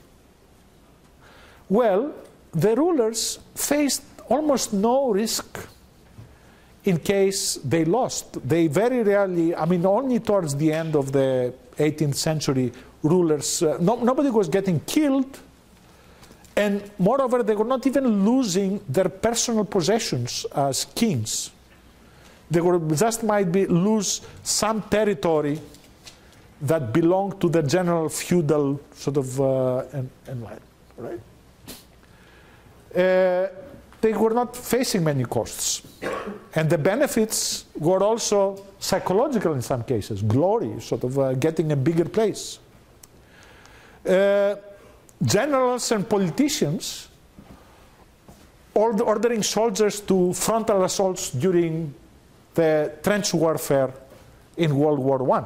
Well, 1.67 2.13
the 2.51 2.75
rulers 2.75 3.39
faced 3.55 4.03
almost 4.29 4.73
no 4.73 5.11
risk 5.11 5.67
in 6.83 6.97
case 6.97 7.55
they 7.63 7.85
lost. 7.85 8.47
They 8.47 8.67
very 8.67 9.01
rarely, 9.01 9.55
I 9.55 9.65
mean, 9.65 9.85
only 9.85 10.19
towards 10.19 10.55
the 10.55 10.71
end 10.71 10.95
of 10.95 11.11
the 11.11 11.53
18th 11.77 12.15
century, 12.15 12.71
rulers, 13.01 13.63
uh, 13.63 13.77
no, 13.79 13.95
nobody 13.95 14.29
was 14.29 14.47
getting 14.47 14.79
killed. 14.81 15.39
And 16.55 16.83
moreover, 16.99 17.41
they 17.41 17.55
were 17.55 17.65
not 17.65 17.87
even 17.87 18.25
losing 18.25 18.81
their 18.87 19.09
personal 19.09 19.65
possessions 19.65 20.45
as 20.53 20.85
kings. 20.85 21.51
They 22.51 22.61
were 22.61 22.79
just 22.95 23.23
might 23.23 23.51
be 23.51 23.65
lose 23.65 24.21
some 24.43 24.81
territory 24.83 25.59
that 26.61 26.93
belonged 26.93 27.41
to 27.41 27.49
the 27.49 27.63
general 27.63 28.07
feudal 28.09 28.79
sort 28.93 29.17
of 29.17 29.41
uh, 29.41 29.83
environment, 30.27 30.61
right? 30.97 31.19
Uh, 32.95 33.47
they 34.01 34.13
were 34.13 34.31
not 34.33 34.55
facing 34.55 35.03
many 35.03 35.23
costs. 35.23 35.81
And 36.55 36.69
the 36.69 36.77
benefits 36.77 37.65
were 37.77 38.03
also 38.03 38.65
psychological 38.79 39.53
in 39.53 39.61
some 39.61 39.83
cases, 39.83 40.21
glory, 40.21 40.79
sort 40.81 41.03
of 41.03 41.17
uh, 41.17 41.33
getting 41.33 41.71
a 41.71 41.75
bigger 41.75 42.05
place. 42.05 42.59
Uh, 44.07 44.55
generals 45.23 45.91
and 45.91 46.09
politicians 46.09 47.07
ordering 48.73 49.43
soldiers 49.43 49.99
to 50.01 50.33
frontal 50.33 50.83
assaults 50.83 51.31
during 51.31 51.93
the 52.55 52.91
trench 53.03 53.33
warfare 53.33 53.93
in 54.57 54.75
World 54.75 54.99
War 54.99 55.31
I. 55.31 55.43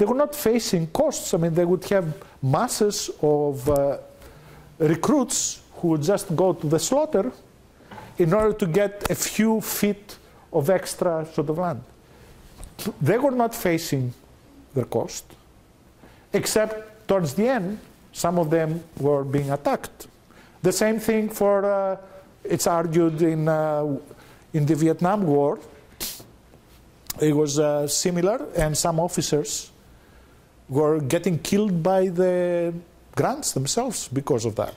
They 0.00 0.06
were 0.06 0.14
not 0.14 0.34
facing 0.34 0.86
costs. 0.86 1.34
I 1.34 1.36
mean, 1.36 1.52
they 1.52 1.66
would 1.66 1.84
have 1.90 2.14
masses 2.40 3.10
of 3.20 3.68
uh, 3.68 3.98
recruits 4.78 5.60
who 5.74 5.88
would 5.88 6.02
just 6.02 6.34
go 6.34 6.54
to 6.54 6.66
the 6.66 6.78
slaughter 6.78 7.30
in 8.16 8.32
order 8.32 8.54
to 8.54 8.66
get 8.66 9.10
a 9.10 9.14
few 9.14 9.60
feet 9.60 10.16
of 10.54 10.70
extra 10.70 11.26
sort 11.34 11.50
of 11.50 11.58
land. 11.58 11.82
They 12.98 13.18
were 13.18 13.30
not 13.30 13.54
facing 13.54 14.14
the 14.72 14.86
cost, 14.86 15.26
except 16.32 17.06
towards 17.06 17.34
the 17.34 17.48
end, 17.48 17.78
some 18.10 18.38
of 18.38 18.48
them 18.48 18.82
were 18.98 19.22
being 19.22 19.50
attacked. 19.50 20.06
The 20.62 20.72
same 20.72 20.98
thing 20.98 21.28
for, 21.28 21.66
uh, 21.66 21.96
it's 22.42 22.66
argued 22.66 23.20
in, 23.20 23.46
uh, 23.46 23.98
in 24.54 24.64
the 24.64 24.76
Vietnam 24.76 25.24
War. 25.24 25.58
It 27.20 27.36
was 27.36 27.58
uh, 27.58 27.86
similar, 27.86 28.46
and 28.56 28.74
some 28.74 28.98
officers 28.98 29.70
were 30.70 31.00
getting 31.00 31.38
killed 31.40 31.82
by 31.82 32.08
the 32.08 32.72
grants 33.14 33.52
themselves 33.52 34.08
because 34.08 34.46
of 34.46 34.54
that. 34.54 34.76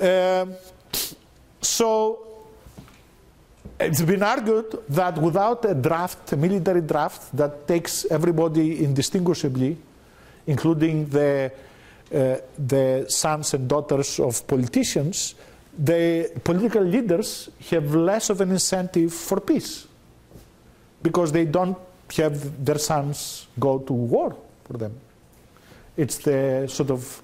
Um, 0.00 0.54
so 1.60 2.46
it's 3.78 4.02
been 4.02 4.22
argued 4.22 4.78
that 4.88 5.18
without 5.18 5.64
a 5.66 5.74
draft, 5.74 6.32
a 6.32 6.36
military 6.36 6.80
draft 6.80 7.36
that 7.36 7.68
takes 7.68 8.06
everybody 8.06 8.82
indistinguishably, 8.84 9.76
including 10.46 11.06
the, 11.06 11.52
uh, 12.12 12.36
the 12.58 13.06
sons 13.08 13.54
and 13.54 13.68
daughters 13.68 14.18
of 14.18 14.46
politicians, 14.46 15.34
the 15.76 16.30
political 16.42 16.82
leaders 16.82 17.50
have 17.70 17.94
less 17.94 18.30
of 18.30 18.40
an 18.40 18.50
incentive 18.50 19.12
for 19.12 19.40
peace 19.40 19.86
because 21.02 21.32
they 21.32 21.44
don't 21.44 21.76
have 22.16 22.64
their 22.64 22.78
sons 22.78 23.46
go 23.58 23.78
to 23.78 23.92
war 23.92 24.36
for 24.64 24.76
them. 24.78 24.92
It's 25.96 26.18
the 26.18 26.66
sort 26.68 26.90
of 26.90 27.22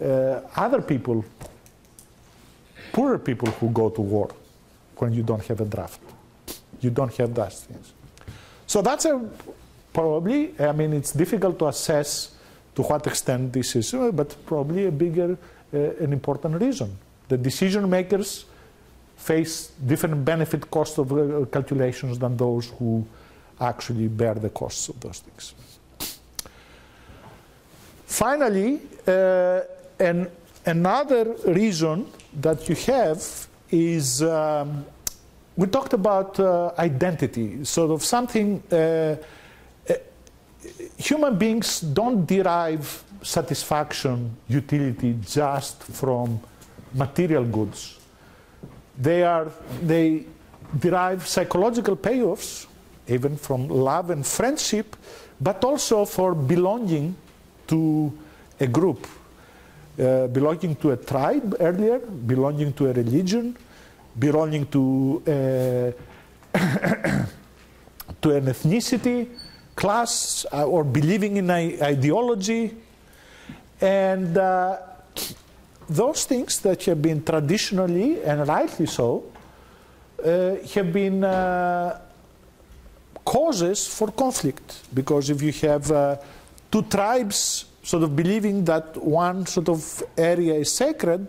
uh, 0.00 0.40
other 0.56 0.82
people, 0.82 1.24
poorer 2.92 3.18
people 3.18 3.48
who 3.48 3.70
go 3.70 3.90
to 3.90 4.00
war 4.00 4.34
when 4.96 5.12
you 5.12 5.22
don't 5.22 5.44
have 5.46 5.60
a 5.60 5.64
draft. 5.64 6.00
You 6.80 6.90
don't 6.90 7.14
have 7.16 7.34
those 7.34 7.64
things. 7.64 7.92
So 8.66 8.82
that's 8.82 9.04
a 9.04 9.20
probably, 9.92 10.54
I 10.60 10.72
mean, 10.72 10.92
it's 10.92 11.12
difficult 11.12 11.58
to 11.60 11.68
assess 11.68 12.34
to 12.74 12.82
what 12.82 13.06
extent 13.06 13.52
this 13.52 13.76
is, 13.76 13.94
uh, 13.94 14.10
but 14.10 14.36
probably 14.44 14.86
a 14.86 14.90
bigger, 14.90 15.38
uh, 15.72 15.78
an 15.78 16.12
important 16.12 16.60
reason. 16.60 16.96
The 17.28 17.38
decision 17.38 17.88
makers 17.88 18.44
face 19.16 19.70
different 19.86 20.24
benefit 20.24 20.70
cost 20.70 20.98
of 20.98 21.12
uh, 21.12 21.46
calculations 21.46 22.18
than 22.18 22.36
those 22.36 22.68
who 22.78 23.06
actually 23.60 24.08
bear 24.08 24.34
the 24.34 24.50
costs 24.50 24.88
of 24.88 25.00
those 25.00 25.20
things. 25.20 25.54
Finally, 28.06 28.80
uh, 29.06 29.60
and 29.98 30.30
another 30.66 31.34
reason 31.46 32.06
that 32.40 32.68
you 32.68 32.74
have 32.74 33.48
is 33.70 34.22
um, 34.22 34.84
we 35.56 35.66
talked 35.66 35.92
about 35.92 36.38
uh, 36.38 36.72
identity, 36.78 37.64
sort 37.64 37.90
of 37.90 38.02
something. 38.02 38.62
Uh, 38.70 38.76
uh 38.76 39.16
human 40.96 41.36
beings 41.36 41.80
don't 41.80 42.24
derive 42.26 43.04
satisfaction, 43.22 44.36
utility 44.48 45.18
just 45.26 45.82
from 45.82 46.40
material 46.92 47.44
goods. 47.44 47.98
They 48.98 49.22
are 49.22 49.50
they 49.82 50.24
derive 50.78 51.26
psychological 51.26 51.96
payoffs 51.96 52.66
even 53.08 53.36
from 53.36 53.68
love 53.68 54.10
and 54.10 54.26
friendship, 54.26 54.96
but 55.40 55.62
also 55.64 56.04
for 56.04 56.34
belonging 56.34 57.14
to 57.66 58.12
a 58.60 58.66
group, 58.66 59.06
uh, 59.98 60.26
belonging 60.28 60.76
to 60.76 60.92
a 60.92 60.96
tribe 60.96 61.56
earlier, 61.60 61.98
belonging 61.98 62.72
to 62.72 62.88
a 62.88 62.92
religion, 62.92 63.56
belonging 64.18 64.66
to 64.66 65.22
a 65.26 65.94
to 68.22 68.30
an 68.30 68.46
ethnicity, 68.46 69.28
class, 69.74 70.46
uh, 70.52 70.64
or 70.64 70.84
believing 70.84 71.36
in 71.36 71.50
an 71.50 71.82
ideology, 71.82 72.74
and 73.80 74.38
uh, 74.38 74.78
those 75.88 76.24
things 76.24 76.60
that 76.60 76.82
have 76.84 77.02
been 77.02 77.22
traditionally 77.22 78.22
and 78.22 78.46
rightly 78.48 78.86
so 78.86 79.24
uh, 80.24 80.56
have 80.74 80.92
been 80.92 81.22
uh, 81.22 82.00
causes 83.24 83.86
for 83.86 84.10
conflict. 84.12 84.82
Because 84.92 85.30
if 85.30 85.42
you 85.42 85.52
have 85.68 85.90
uh, 85.90 86.16
two 86.70 86.82
tribes 86.82 87.66
sort 87.82 88.02
of 88.02 88.16
believing 88.16 88.64
that 88.64 88.96
one 88.96 89.46
sort 89.46 89.68
of 89.68 90.02
area 90.16 90.54
is 90.54 90.72
sacred 90.72 91.26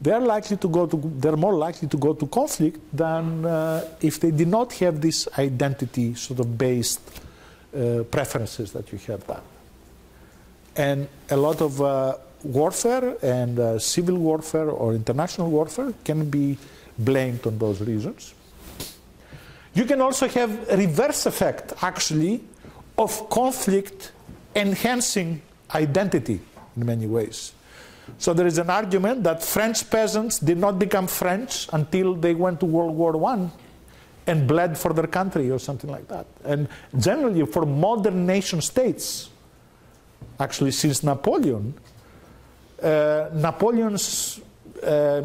they're 0.00 0.20
likely 0.20 0.56
to 0.56 0.68
go 0.68 0.86
to 0.86 0.96
they're 1.16 1.36
more 1.36 1.54
likely 1.54 1.88
to 1.88 1.96
go 1.96 2.12
to 2.12 2.26
conflict 2.26 2.78
than 2.92 3.44
uh, 3.44 3.82
if 4.00 4.20
they 4.20 4.30
did 4.30 4.48
not 4.48 4.72
have 4.74 5.00
this 5.00 5.28
identity 5.38 6.14
sort 6.14 6.40
of 6.40 6.58
based 6.58 7.00
uh, 7.74 8.02
preferences 8.10 8.72
that 8.72 8.92
you 8.92 8.98
have 9.06 9.26
done. 9.26 9.42
And 10.76 11.08
a 11.30 11.36
lot 11.36 11.60
of 11.62 11.80
uh, 11.80 12.16
warfare 12.42 13.16
and 13.22 13.58
uh, 13.58 13.78
civil 13.78 14.18
warfare 14.18 14.68
or 14.68 14.94
international 14.94 15.48
warfare 15.50 15.94
can 16.04 16.28
be 16.28 16.58
blamed 16.98 17.46
on 17.46 17.58
those 17.58 17.80
reasons 17.80 18.34
you 19.74 19.84
can 19.84 20.00
also 20.00 20.28
have 20.28 20.70
a 20.70 20.76
reverse 20.76 21.26
effect, 21.26 21.72
actually, 21.82 22.42
of 22.96 23.28
conflict 23.28 24.12
enhancing 24.54 25.42
identity 25.74 26.40
in 26.76 26.86
many 26.86 27.06
ways. 27.06 27.52
So 28.18 28.32
there 28.34 28.46
is 28.46 28.58
an 28.58 28.70
argument 28.70 29.24
that 29.24 29.42
French 29.42 29.88
peasants 29.90 30.38
did 30.38 30.58
not 30.58 30.78
become 30.78 31.06
French 31.06 31.68
until 31.72 32.14
they 32.14 32.34
went 32.34 32.60
to 32.60 32.66
World 32.66 32.94
War 32.94 33.16
I 33.26 33.50
and 34.26 34.46
bled 34.46 34.78
for 34.78 34.92
their 34.92 35.06
country 35.06 35.50
or 35.50 35.58
something 35.58 35.90
like 35.90 36.06
that. 36.08 36.26
And 36.44 36.68
generally, 36.98 37.44
for 37.46 37.66
modern 37.66 38.26
nation 38.26 38.60
states, 38.60 39.30
actually 40.38 40.70
since 40.70 41.02
Napoleon, 41.02 41.74
uh, 42.82 43.30
Napoleon's 43.32 44.40
uh, 44.82 45.22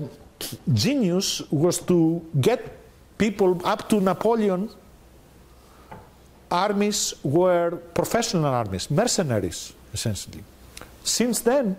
genius 0.74 1.42
was 1.52 1.80
to 1.80 2.26
get 2.40 2.79
people 3.20 3.62
up 3.64 3.88
to 3.90 4.02
Napoleon, 4.02 4.70
armies 6.50 7.14
were 7.22 7.76
professional 7.94 8.46
armies, 8.46 8.90
mercenaries, 8.90 9.74
essentially. 9.94 10.44
Since 11.04 11.42
then, 11.42 11.78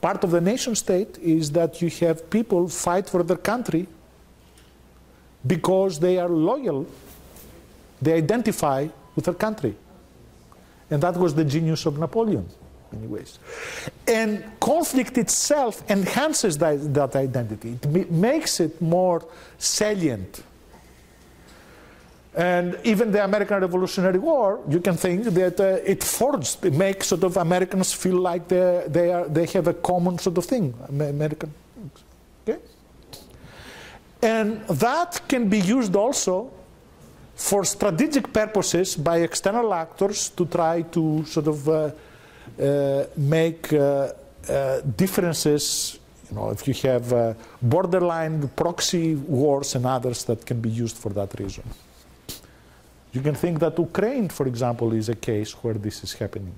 part 0.00 0.24
of 0.24 0.32
the 0.32 0.40
nation 0.40 0.74
state 0.74 1.18
is 1.18 1.52
that 1.52 1.80
you 1.80 1.90
have 2.00 2.28
people 2.30 2.66
fight 2.68 3.08
for 3.08 3.22
their 3.22 3.36
country 3.36 3.86
because 5.46 6.00
they 6.00 6.18
are 6.18 6.28
loyal, 6.28 6.86
they 8.02 8.14
identify 8.14 8.88
with 9.14 9.26
their 9.26 9.34
country. 9.34 9.76
And 10.90 11.00
that 11.02 11.16
was 11.16 11.34
the 11.34 11.44
genius 11.44 11.86
of 11.86 11.98
Napoleon 11.98 12.48
many 12.92 13.06
ways. 13.06 13.38
And 14.06 14.44
conflict 14.60 15.18
itself 15.18 15.82
enhances 15.90 16.58
that, 16.58 16.94
that 16.94 17.16
identity, 17.16 17.78
it 17.82 18.10
makes 18.10 18.60
it 18.60 18.80
more 18.80 19.24
salient. 19.58 20.42
And 22.36 22.78
even 22.84 23.12
the 23.12 23.24
American 23.24 23.60
Revolutionary 23.60 24.18
War, 24.18 24.60
you 24.68 24.80
can 24.80 24.94
think 24.94 25.24
that 25.24 25.58
uh, 25.58 25.78
it 25.84 26.04
forged, 26.04 26.66
it 26.66 26.74
makes 26.74 27.06
sort 27.06 27.24
of 27.24 27.38
Americans 27.38 27.94
feel 27.94 28.20
like 28.20 28.46
they, 28.46 28.84
they, 28.88 29.10
are, 29.10 29.26
they 29.26 29.46
have 29.46 29.68
a 29.68 29.72
common 29.72 30.18
sort 30.18 30.36
of 30.36 30.44
thing, 30.44 30.74
American. 30.90 31.50
Okay? 32.46 32.60
And 34.20 34.60
that 34.68 35.22
can 35.26 35.48
be 35.48 35.60
used 35.60 35.96
also 35.96 36.52
for 37.36 37.64
strategic 37.64 38.32
purposes 38.32 38.96
by 38.96 39.18
external 39.18 39.72
actors 39.72 40.28
to 40.30 40.44
try 40.44 40.82
to 40.82 41.24
sort 41.24 41.46
of 41.46 41.68
uh, 41.68 41.90
make 43.16 43.72
uh, 43.72 44.12
uh, 44.48 44.80
differences 44.96 45.98
you 46.30 46.36
know, 46.36 46.50
if 46.50 46.66
you 46.66 46.74
have 46.90 47.12
uh, 47.12 47.34
borderline 47.62 48.48
proxy 48.48 49.14
wars 49.14 49.74
and 49.74 49.86
others 49.86 50.24
that 50.24 50.44
can 50.44 50.60
be 50.60 50.70
used 50.70 50.96
for 50.96 51.10
that 51.10 51.38
reason. 51.38 51.64
You 53.12 53.20
can 53.20 53.34
think 53.34 53.60
that 53.60 53.78
Ukraine, 53.78 54.28
for 54.28 54.46
example, 54.46 54.92
is 54.92 55.08
a 55.08 55.14
case 55.14 55.52
where 55.62 55.74
this 55.74 56.02
is 56.02 56.12
happening. 56.12 56.54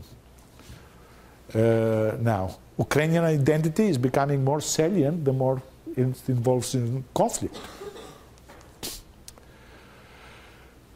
Uh, 1.55 2.17
now, 2.21 2.57
Ukrainian 2.79 3.25
identity 3.25 3.89
is 3.89 3.99
becoming 3.99 4.45
more 4.45 4.61
salient 4.61 5.25
the 5.25 5.33
more 5.33 5.63
it 5.97 6.29
involves 6.29 6.75
in 6.75 7.05
conflict. 7.15 7.57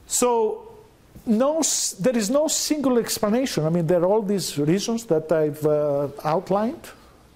So, 0.06 0.71
no, 1.26 1.62
there 2.00 2.16
is 2.16 2.30
no 2.30 2.48
single 2.48 2.98
explanation. 2.98 3.64
I 3.64 3.70
mean, 3.70 3.86
there 3.86 4.00
are 4.00 4.06
all 4.06 4.22
these 4.22 4.58
reasons 4.58 5.04
that 5.06 5.30
I've 5.30 5.64
uh, 5.64 6.08
outlined 6.24 6.88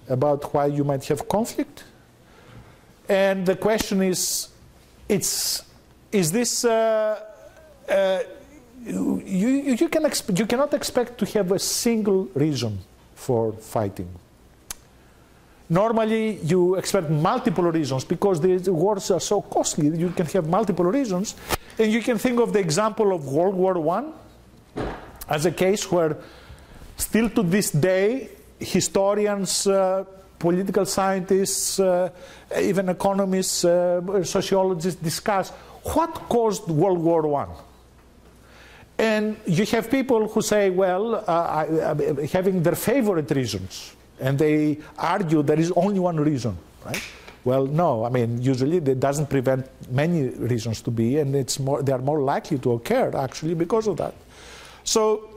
about 0.09 0.53
why 0.53 0.67
you 0.67 0.83
might 0.83 1.05
have 1.05 1.27
conflict. 1.27 1.83
And 3.07 3.45
the 3.45 3.55
question 3.55 4.01
is, 4.01 4.49
it's, 5.07 5.63
is 6.11 6.31
this, 6.31 6.65
uh, 6.65 7.21
uh, 7.87 8.19
you, 8.85 9.21
you, 9.25 9.89
can 9.89 10.11
you 10.35 10.45
cannot 10.45 10.73
expect 10.73 11.17
to 11.19 11.25
have 11.37 11.51
a 11.51 11.59
single 11.59 12.25
reason 12.33 12.79
for 13.15 13.53
fighting. 13.53 14.09
Normally, 15.69 16.39
you 16.43 16.75
expect 16.75 17.09
multiple 17.09 17.65
reasons 17.65 18.05
because 18.05 18.39
the 18.39 18.71
wars 18.71 19.11
are 19.11 19.19
so 19.19 19.41
costly. 19.41 19.87
You 19.87 20.09
can 20.09 20.25
have 20.27 20.47
multiple 20.47 20.85
reasons, 20.85 21.35
and 21.77 21.91
you 21.91 22.01
can 22.01 22.17
think 22.17 22.39
of 22.39 22.53
the 22.53 22.59
example 22.59 23.13
of 23.13 23.27
World 23.27 23.55
War 23.55 23.77
I 23.97 24.83
as 25.27 25.45
a 25.45 25.51
case 25.51 25.91
where, 25.91 26.17
still 26.95 27.29
to 27.31 27.43
this 27.43 27.71
day, 27.71 28.29
historians, 28.59 29.67
uh, 29.67 30.05
political 30.39 30.85
scientists, 30.85 31.79
uh, 31.79 32.09
even 32.57 32.87
economists, 32.87 33.65
uh, 33.65 34.23
sociologists 34.23 35.01
discuss 35.01 35.49
what 35.83 36.13
caused 36.29 36.67
World 36.69 36.99
War 36.99 37.41
I. 37.41 37.47
And 38.99 39.37
you 39.45 39.65
have 39.65 39.91
people 39.91 40.27
who 40.29 40.41
say, 40.41 40.69
well, 40.69 41.15
uh, 41.15 41.21
I, 41.27 41.91
I, 41.91 42.25
having 42.27 42.63
their 42.63 42.75
favorite 42.75 43.29
reasons, 43.31 43.96
and 44.19 44.37
they 44.37 44.79
argue 44.97 45.43
there 45.43 45.59
is 45.59 45.71
only 45.71 45.99
one 45.99 46.19
reason, 46.19 46.57
right? 46.85 47.01
Well, 47.43 47.65
no, 47.65 48.03
I 48.03 48.09
mean, 48.09 48.41
usually 48.41 48.77
it 48.77 48.99
doesn't 48.99 49.29
prevent 49.29 49.67
many 49.89 50.29
reasons 50.29 50.81
to 50.81 50.91
be, 50.91 51.19
and 51.19 51.35
it's 51.35 51.59
more, 51.59 51.81
they 51.81 51.93
are 51.93 52.01
more 52.01 52.21
likely 52.21 52.59
to 52.59 52.73
occur 52.73 53.15
actually 53.15 53.53
because 53.53 53.87
of 53.87 53.97
that. 53.97 54.13
So, 54.83 55.29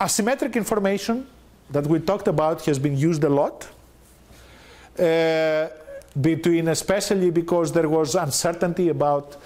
asymmetric 0.00 0.54
information 0.54 1.26
that 1.70 1.86
we 1.86 1.98
talked 2.00 2.28
about 2.28 2.64
has 2.66 2.78
been 2.78 2.96
used 2.96 3.24
a 3.24 3.28
lot. 3.28 3.68
Uh, 4.98 5.68
between, 6.20 6.68
especially 6.68 7.30
because 7.30 7.72
there 7.72 7.88
was 7.88 8.14
uncertainty 8.14 8.88
about 8.88 9.36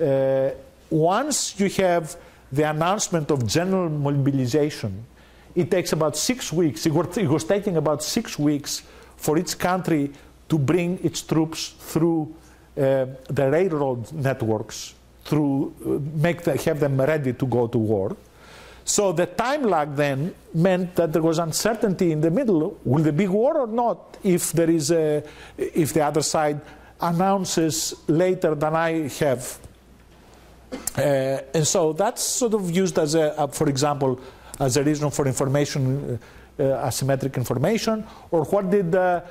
uh, 0.00 0.50
once 0.90 1.58
you 1.60 1.68
have 1.68 2.16
the 2.50 2.62
announcement 2.62 3.30
of 3.30 3.46
general 3.46 3.90
mobilization, 3.90 5.04
it 5.56 5.70
takes 5.70 5.92
about 5.92 6.16
six 6.16 6.52
weeks. 6.52 6.86
It 6.86 6.92
was, 6.92 7.44
taking 7.44 7.76
about 7.78 8.02
six 8.02 8.38
weeks 8.38 8.82
for 9.16 9.38
each 9.38 9.58
country 9.58 10.12
to 10.48 10.58
bring 10.58 11.00
its 11.02 11.22
troops 11.22 11.74
through 11.78 12.34
uh, 12.76 13.06
the 13.28 13.50
railroad 13.50 14.12
networks, 14.12 14.94
through 15.24 15.74
uh, 15.84 16.20
make 16.20 16.42
the, 16.42 16.56
have 16.58 16.78
them 16.78 17.00
ready 17.00 17.32
to 17.32 17.46
go 17.46 17.66
to 17.66 17.78
war. 17.78 18.16
So 18.84 19.12
the 19.12 19.26
time 19.26 19.64
lag 19.64 19.96
then 19.96 20.34
meant 20.54 20.94
that 20.94 21.12
there 21.12 21.22
was 21.22 21.38
uncertainty 21.38 22.12
in 22.12 22.20
the 22.20 22.30
middle. 22.30 22.78
Will 22.84 23.02
there 23.02 23.12
be 23.12 23.26
war 23.26 23.56
or 23.58 23.66
not? 23.66 24.18
If 24.22 24.52
there 24.52 24.70
is 24.70 24.92
a, 24.92 25.24
if 25.56 25.92
the 25.94 26.04
other 26.04 26.22
side 26.22 26.60
announces 27.00 27.94
later 28.06 28.54
than 28.54 28.76
I 28.76 29.08
have. 29.08 29.58
Uh, 30.96 31.00
and 31.54 31.66
so 31.66 31.92
that's 31.94 32.22
sort 32.22 32.54
of 32.54 32.70
used 32.70 32.98
as 32.98 33.14
a, 33.14 33.38
uh, 33.40 33.46
for 33.46 33.68
example, 33.68 34.20
as 34.58 34.76
a 34.76 34.82
reason 34.82 35.10
for 35.10 35.26
information, 35.26 36.18
uh, 36.58 36.62
uh 36.62 36.88
asymmetric 36.88 37.36
information, 37.36 38.04
or 38.30 38.44
what 38.44 38.70
did 38.70 38.92
the, 38.92 39.22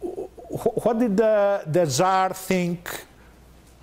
what 0.00 0.98
did 0.98 1.16
the, 1.16 1.62
the 1.66 1.86
czar 1.86 2.32
think 2.32 3.04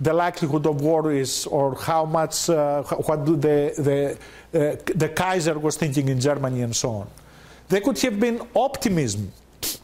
the 0.00 0.12
likelihood 0.12 0.66
of 0.66 0.80
war 0.80 1.10
is, 1.12 1.46
or 1.46 1.74
how 1.76 2.04
much, 2.04 2.50
uh, 2.50 2.82
what 2.82 3.24
do 3.24 3.36
the, 3.36 3.72
the, 3.78 4.18
uh, 4.52 4.76
the 4.94 5.08
Kaiser 5.08 5.58
was 5.58 5.76
thinking 5.76 6.08
in 6.08 6.20
Germany 6.20 6.62
and 6.62 6.76
so 6.76 6.90
on. 6.90 7.08
There 7.68 7.80
could 7.80 7.98
have 8.00 8.20
been 8.20 8.40
optimism 8.54 9.32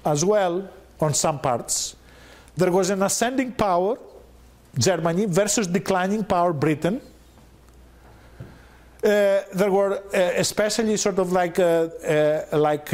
as 0.05 0.24
well 0.24 0.68
on 1.01 1.14
some 1.14 1.41
parts. 1.41 1.97
There 2.57 2.70
was 2.70 2.91
an 2.91 3.03
ascending 3.03 3.53
power, 3.53 3.99
Germany, 4.78 5.24
versus 5.26 5.66
declining 5.66 6.24
power, 6.24 6.53
Britain. 6.53 7.01
Uh, 9.03 9.42
there 9.53 9.70
were 9.70 9.94
uh, 9.94 10.30
especially 10.36 10.96
sort 10.96 11.18
of 11.18 11.32
like, 11.32 11.59
uh, 11.59 11.88
like 12.53 12.92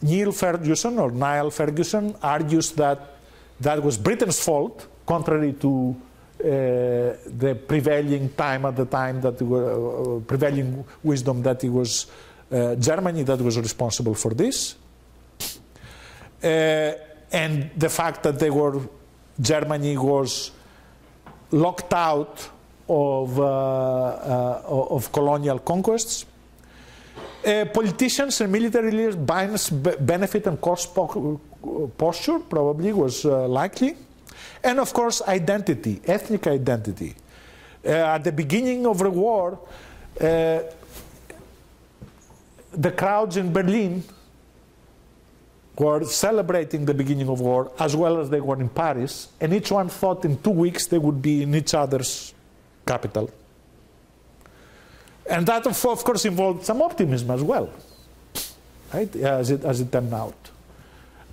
Neil 0.00 0.30
Ferguson 0.30 0.98
or 1.00 1.10
Niall 1.10 1.50
Ferguson 1.50 2.14
argues 2.22 2.70
that 2.72 3.16
that 3.58 3.82
was 3.82 3.98
Britain's 3.98 4.38
fault, 4.38 4.86
contrary 5.04 5.54
to 5.54 5.96
uh, 6.38 6.44
the 6.44 7.58
prevailing 7.66 8.28
time 8.34 8.66
at 8.66 8.76
the 8.76 8.84
time 8.84 9.20
that 9.20 9.42
uh, 9.42 10.20
prevailing 10.26 10.84
wisdom 11.02 11.42
that 11.42 11.64
it 11.64 11.70
was 11.70 12.06
uh, 12.52 12.76
Germany 12.76 13.24
that 13.24 13.40
was 13.40 13.58
responsible 13.58 14.14
for 14.14 14.34
this, 14.34 14.76
and 16.40 17.70
the 17.76 17.88
fact 17.88 18.22
that 18.22 18.38
they 18.38 18.50
were 18.50 18.80
Germany 19.40 19.96
was 19.96 20.52
locked 21.50 21.92
out 21.92 22.48
of, 22.88 23.38
uh, 23.38 23.44
uh, 23.44 24.62
of 24.90 25.12
colonial 25.12 25.58
conquests. 25.58 26.26
Uh, 27.44 27.64
politicians 27.66 28.40
and 28.40 28.52
military 28.52 28.90
leaders 28.90 29.16
balance 29.16 29.68
benefit 29.70 30.46
and 30.46 30.60
cost 30.60 30.94
posture 30.94 32.38
probably 32.38 32.92
was 32.92 33.24
likely. 33.24 33.96
And 34.62 34.78
of 34.78 34.92
course, 34.92 35.22
identity, 35.22 36.00
ethnic 36.06 36.46
identity. 36.46 37.14
At 37.84 38.22
the 38.22 38.30
beginning 38.30 38.86
of 38.86 38.98
the 38.98 39.10
war, 39.10 39.58
the 40.16 40.72
crowds 42.96 43.36
in 43.36 43.52
Berlin 43.52 44.04
were 45.76 46.04
celebrating 46.04 46.84
the 46.84 46.94
beginning 46.94 47.28
of 47.28 47.40
war 47.40 47.72
as 47.78 47.96
well 47.96 48.20
as 48.20 48.30
they 48.30 48.40
were 48.40 48.60
in 48.60 48.68
Paris, 48.68 49.28
and 49.40 49.52
each 49.52 49.72
one 49.72 49.88
thought 49.88 50.24
in 50.24 50.40
two 50.42 50.50
weeks 50.50 50.86
they 50.86 50.98
would 50.98 51.20
be 51.20 51.42
in 51.42 51.54
each 51.54 51.74
other's 51.74 52.34
capital. 52.86 53.30
And 55.28 55.46
that, 55.46 55.66
of 55.66 56.04
course, 56.04 56.24
involved 56.24 56.64
some 56.64 56.82
optimism 56.82 57.30
as 57.30 57.42
well, 57.42 57.70
right, 58.92 59.14
as 59.16 59.50
it, 59.50 59.64
as 59.64 59.80
it 59.80 59.92
turned 59.92 60.12
out 60.12 60.50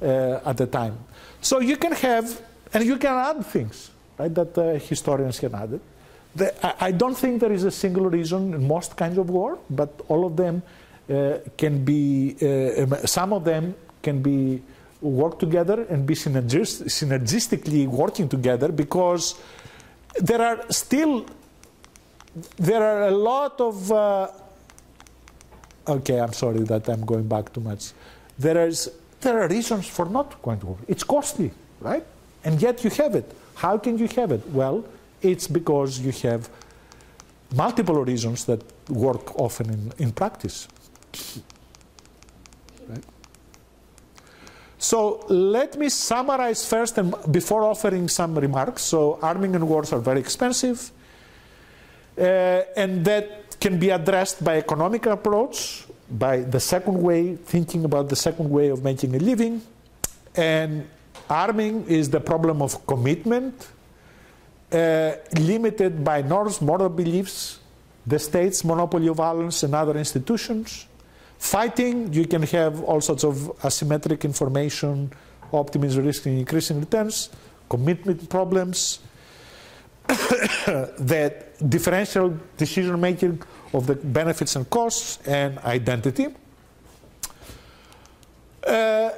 uh, 0.01 0.39
at 0.45 0.57
the 0.57 0.67
time. 0.67 0.97
So 1.41 1.59
you 1.59 1.77
can 1.77 1.93
have 1.93 2.41
and 2.73 2.85
you 2.85 2.97
can 2.97 3.13
add 3.13 3.45
things 3.45 3.91
right, 4.17 4.33
that 4.33 4.57
uh, 4.57 4.73
historians 4.79 5.39
can 5.39 5.55
add. 5.55 5.79
The, 6.35 6.83
I, 6.83 6.91
don't 6.91 7.17
think 7.17 7.41
there 7.41 7.51
is 7.51 7.63
a 7.63 7.71
single 7.71 8.05
reason 8.05 8.53
in 8.53 8.67
most 8.67 8.95
kinds 8.95 9.17
of 9.17 9.29
war, 9.29 9.57
but 9.69 10.01
all 10.07 10.25
of 10.25 10.35
them 10.35 10.61
uh, 11.09 11.39
can 11.57 11.83
be, 11.83 12.35
uh, 12.41 12.83
um, 12.83 12.95
some 13.05 13.33
of 13.33 13.43
them 13.43 13.73
can 14.03 14.21
be 14.21 14.61
work 15.01 15.39
together 15.39 15.87
and 15.89 16.05
be 16.05 16.13
synergist, 16.13 16.83
synergistically 16.83 17.87
working 17.87 18.29
together 18.29 18.71
because 18.71 19.35
there 20.19 20.41
are 20.41 20.63
still, 20.69 21.25
there 22.57 22.83
are 22.83 23.07
a 23.07 23.11
lot 23.11 23.59
of, 23.59 23.91
uh, 23.91 24.27
okay, 25.87 26.19
I'm 26.19 26.33
sorry 26.33 26.59
that 26.61 26.87
I'm 26.87 27.05
going 27.05 27.27
back 27.27 27.53
too 27.53 27.61
much. 27.61 27.91
There, 28.37 28.67
is, 28.67 28.91
there 29.21 29.41
are 29.41 29.47
reasons 29.47 29.87
for 29.87 30.05
not 30.05 30.41
going 30.41 30.59
to 30.59 30.67
war. 30.67 30.77
It's 30.87 31.03
costly, 31.03 31.51
right? 31.81 32.05
And 32.43 32.61
yet 32.61 32.83
you 32.83 32.89
have 32.91 33.15
it. 33.15 33.31
How 33.55 33.77
can 33.77 33.97
you 33.97 34.07
have 34.15 34.31
it? 34.31 34.47
Well, 34.49 34.85
it's 35.21 35.47
because 35.47 35.99
you 35.99 36.11
have 36.29 36.49
multiple 37.55 38.05
reasons 38.05 38.45
that 38.45 38.61
work 38.89 39.37
often 39.37 39.69
in, 39.69 39.93
in 39.97 40.11
practice. 40.11 40.67
Right? 42.87 43.03
So 44.77 45.25
let 45.27 45.77
me 45.77 45.89
summarize 45.89 46.65
first 46.65 46.97
and 46.97 47.13
before 47.31 47.63
offering 47.63 48.07
some 48.07 48.37
remarks. 48.37 48.83
So 48.83 49.19
arming 49.21 49.55
and 49.55 49.67
wars 49.67 49.91
are 49.91 49.99
very 49.99 50.19
expensive, 50.21 50.91
and 52.19 53.05
that 53.05 53.59
can 53.59 53.79
be 53.79 53.89
addressed 53.89 54.43
by 54.43 54.57
economic 54.57 55.05
approach, 55.05 55.85
by 56.09 56.41
the 56.41 56.59
second 56.59 57.01
way, 57.01 57.35
thinking 57.35 57.85
about 57.85 58.09
the 58.09 58.15
second 58.15 58.49
way 58.49 58.69
of 58.69 58.83
making 58.83 59.15
a 59.15 59.19
living, 59.19 59.61
and 60.35 60.87
Arming 61.29 61.85
is 61.85 62.09
the 62.09 62.19
problem 62.19 62.61
of 62.61 62.87
commitment, 62.87 63.67
uh, 64.71 65.13
limited 65.39 66.03
by 66.03 66.23
norms, 66.23 66.59
moral 66.61 66.89
beliefs, 66.89 67.59
the 68.07 68.17
state's 68.17 68.63
monopoly 68.63 69.07
of 69.07 69.17
violence, 69.17 69.61
and 69.61 69.75
other 69.75 69.95
institutions. 69.97 70.87
Fighting, 71.37 72.11
you 72.11 72.25
can 72.25 72.41
have 72.43 72.81
all 72.83 72.99
sorts 72.99 73.23
of 73.23 73.35
asymmetric 73.61 74.23
information, 74.23 75.11
optimism, 75.53 76.05
risk, 76.05 76.25
and 76.25 76.39
increasing 76.39 76.79
returns, 76.79 77.29
commitment 77.69 78.27
problems, 78.27 78.99
the 80.97 81.33
differential 81.67 82.33
decision 82.57 82.99
making 82.99 83.41
of 83.73 83.85
the 83.85 83.95
benefits 83.95 84.55
and 84.55 84.67
costs, 84.69 85.19
and 85.27 85.59
identity. 85.59 86.27
Uh, 88.65 89.11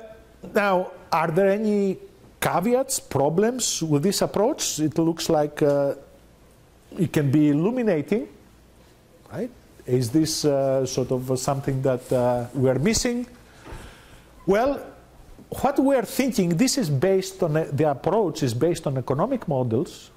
now, 0.54 0.92
are 1.12 1.32
there 1.32 1.50
any 1.50 1.98
caveats, 2.42 3.00
problems 3.00 3.82
with 3.82 4.04
this 4.04 4.22
approach? 4.22 4.80
It 4.80 4.98
looks 4.98 5.30
like 5.30 5.62
uh, 5.62 5.96
it 6.98 7.14
can 7.14 7.32
be 7.32 7.50
illuminating, 7.50 8.28
right? 9.32 9.50
Is 9.86 10.10
this 10.10 10.44
uh, 10.44 10.86
sort 10.86 11.12
of 11.12 11.40
something 11.40 11.82
that 11.84 12.12
uh, 12.12 12.48
we 12.54 12.70
are 12.70 12.80
missing? 12.80 13.28
Well, 14.46 14.86
what 15.62 15.80
we 15.80 15.96
are 15.96 16.06
thinking, 16.06 16.50
this 16.50 16.78
is 16.78 16.90
based 16.90 17.42
on 17.44 17.54
the 17.54 17.90
approach 17.90 18.44
is 18.44 18.54
based 18.54 18.88
on 18.88 18.98
economic 18.98 19.48
models 19.48 20.12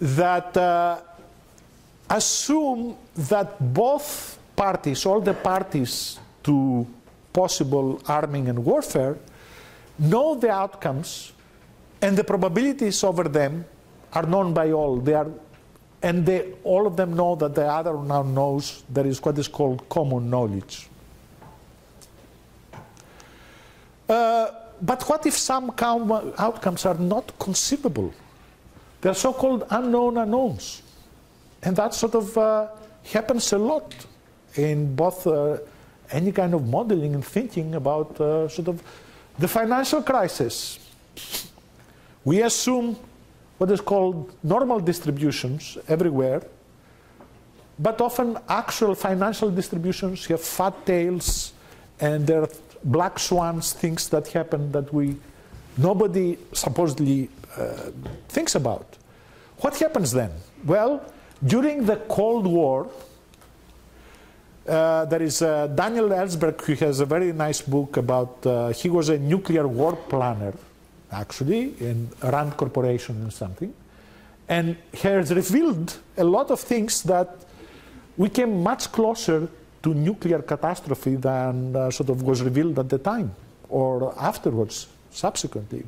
that 0.00 0.56
uh, 0.56 1.00
assume 2.08 2.96
that 3.14 3.72
both 3.74 4.38
parties, 4.56 5.06
all 5.06 5.20
the 5.20 5.34
parties 5.34 6.18
to 6.42 6.86
possible 7.32 8.00
arming 8.08 8.48
and 8.48 8.64
warfare, 8.64 9.16
know 9.98 10.34
the 10.34 10.50
outcomes 10.50 11.32
and 12.02 12.16
the 12.16 12.24
probabilities 12.24 13.04
over 13.04 13.24
them 13.24 13.64
are 14.12 14.24
known 14.24 14.54
by 14.54 14.72
all. 14.72 14.96
They 14.96 15.14
are, 15.14 15.28
and 16.02 16.24
they, 16.24 16.52
all 16.64 16.86
of 16.86 16.96
them 16.96 17.14
know 17.14 17.36
that 17.36 17.54
the 17.54 17.66
other 17.66 17.96
now 18.02 18.22
knows 18.22 18.82
there 18.88 19.06
is 19.06 19.22
what 19.22 19.38
is 19.38 19.48
called 19.48 19.86
common 19.88 20.30
knowledge. 20.30 20.88
Uh, 24.08 24.50
but 24.82 25.02
what 25.08 25.26
if 25.26 25.36
some 25.36 25.70
outcomes 26.38 26.86
are 26.86 26.94
not 26.94 27.38
conceivable? 27.38 28.12
They're 29.00 29.14
so 29.14 29.32
called 29.32 29.66
unknown 29.70 30.18
unknowns. 30.18 30.82
And 31.62 31.76
that 31.76 31.94
sort 31.94 32.14
of 32.14 32.36
uh, 32.36 32.68
happens 33.04 33.52
a 33.52 33.58
lot 33.58 33.94
in 34.56 34.94
both 34.94 35.26
uh, 35.26 35.58
any 36.10 36.32
kind 36.32 36.54
of 36.54 36.66
modeling 36.66 37.14
and 37.14 37.24
thinking 37.24 37.74
about 37.74 38.20
uh, 38.20 38.48
sort 38.48 38.68
of 38.68 38.82
the 39.38 39.48
financial 39.48 40.02
crisis. 40.02 40.78
We 42.24 42.42
assume 42.42 42.96
what 43.58 43.70
is 43.70 43.80
called 43.80 44.32
normal 44.42 44.80
distributions 44.80 45.78
everywhere, 45.88 46.42
but 47.78 48.00
often 48.00 48.38
actual 48.48 48.94
financial 48.94 49.50
distributions 49.50 50.26
have 50.26 50.42
fat 50.42 50.74
tails 50.84 51.52
and 52.00 52.26
there 52.26 52.42
are 52.42 52.48
black 52.84 53.18
swans, 53.18 53.72
things 53.72 54.08
that 54.08 54.28
happen 54.28 54.72
that 54.72 54.92
we 54.92 55.16
nobody 55.76 56.38
supposedly 56.52 57.28
uh, 57.56 57.90
thinks 58.28 58.54
about. 58.54 58.96
What 59.58 59.78
happens 59.78 60.12
then? 60.12 60.30
Well, 60.64 61.02
during 61.44 61.86
the 61.86 61.96
Cold 61.96 62.46
War, 62.46 62.88
uh, 64.68 65.04
there 65.06 65.22
is 65.22 65.42
uh, 65.42 65.66
Daniel 65.68 66.08
Ellsberg 66.08 66.60
who 66.62 66.74
has 66.84 67.00
a 67.00 67.06
very 67.06 67.32
nice 67.32 67.60
book 67.60 67.96
about, 67.96 68.46
uh, 68.46 68.68
he 68.68 68.88
was 68.88 69.08
a 69.08 69.18
nuclear 69.18 69.66
war 69.66 69.96
planner, 69.96 70.54
actually, 71.10 71.74
in 71.80 72.08
Rand 72.22 72.56
Corporation 72.56 73.16
and 73.22 73.32
something, 73.32 73.72
and 74.48 74.76
has 75.02 75.32
revealed 75.34 75.96
a 76.16 76.24
lot 76.24 76.50
of 76.50 76.60
things 76.60 77.02
that 77.04 77.36
we 78.16 78.28
came 78.28 78.62
much 78.62 78.92
closer 78.92 79.48
to 79.82 79.94
nuclear 79.94 80.42
catastrophe 80.42 81.16
than 81.16 81.74
uh, 81.74 81.90
sort 81.90 82.10
of 82.10 82.22
was 82.22 82.42
revealed 82.42 82.78
at 82.78 82.88
the 82.88 82.98
time 82.98 83.34
or 83.70 84.14
afterwards, 84.18 84.88
subsequently. 85.10 85.84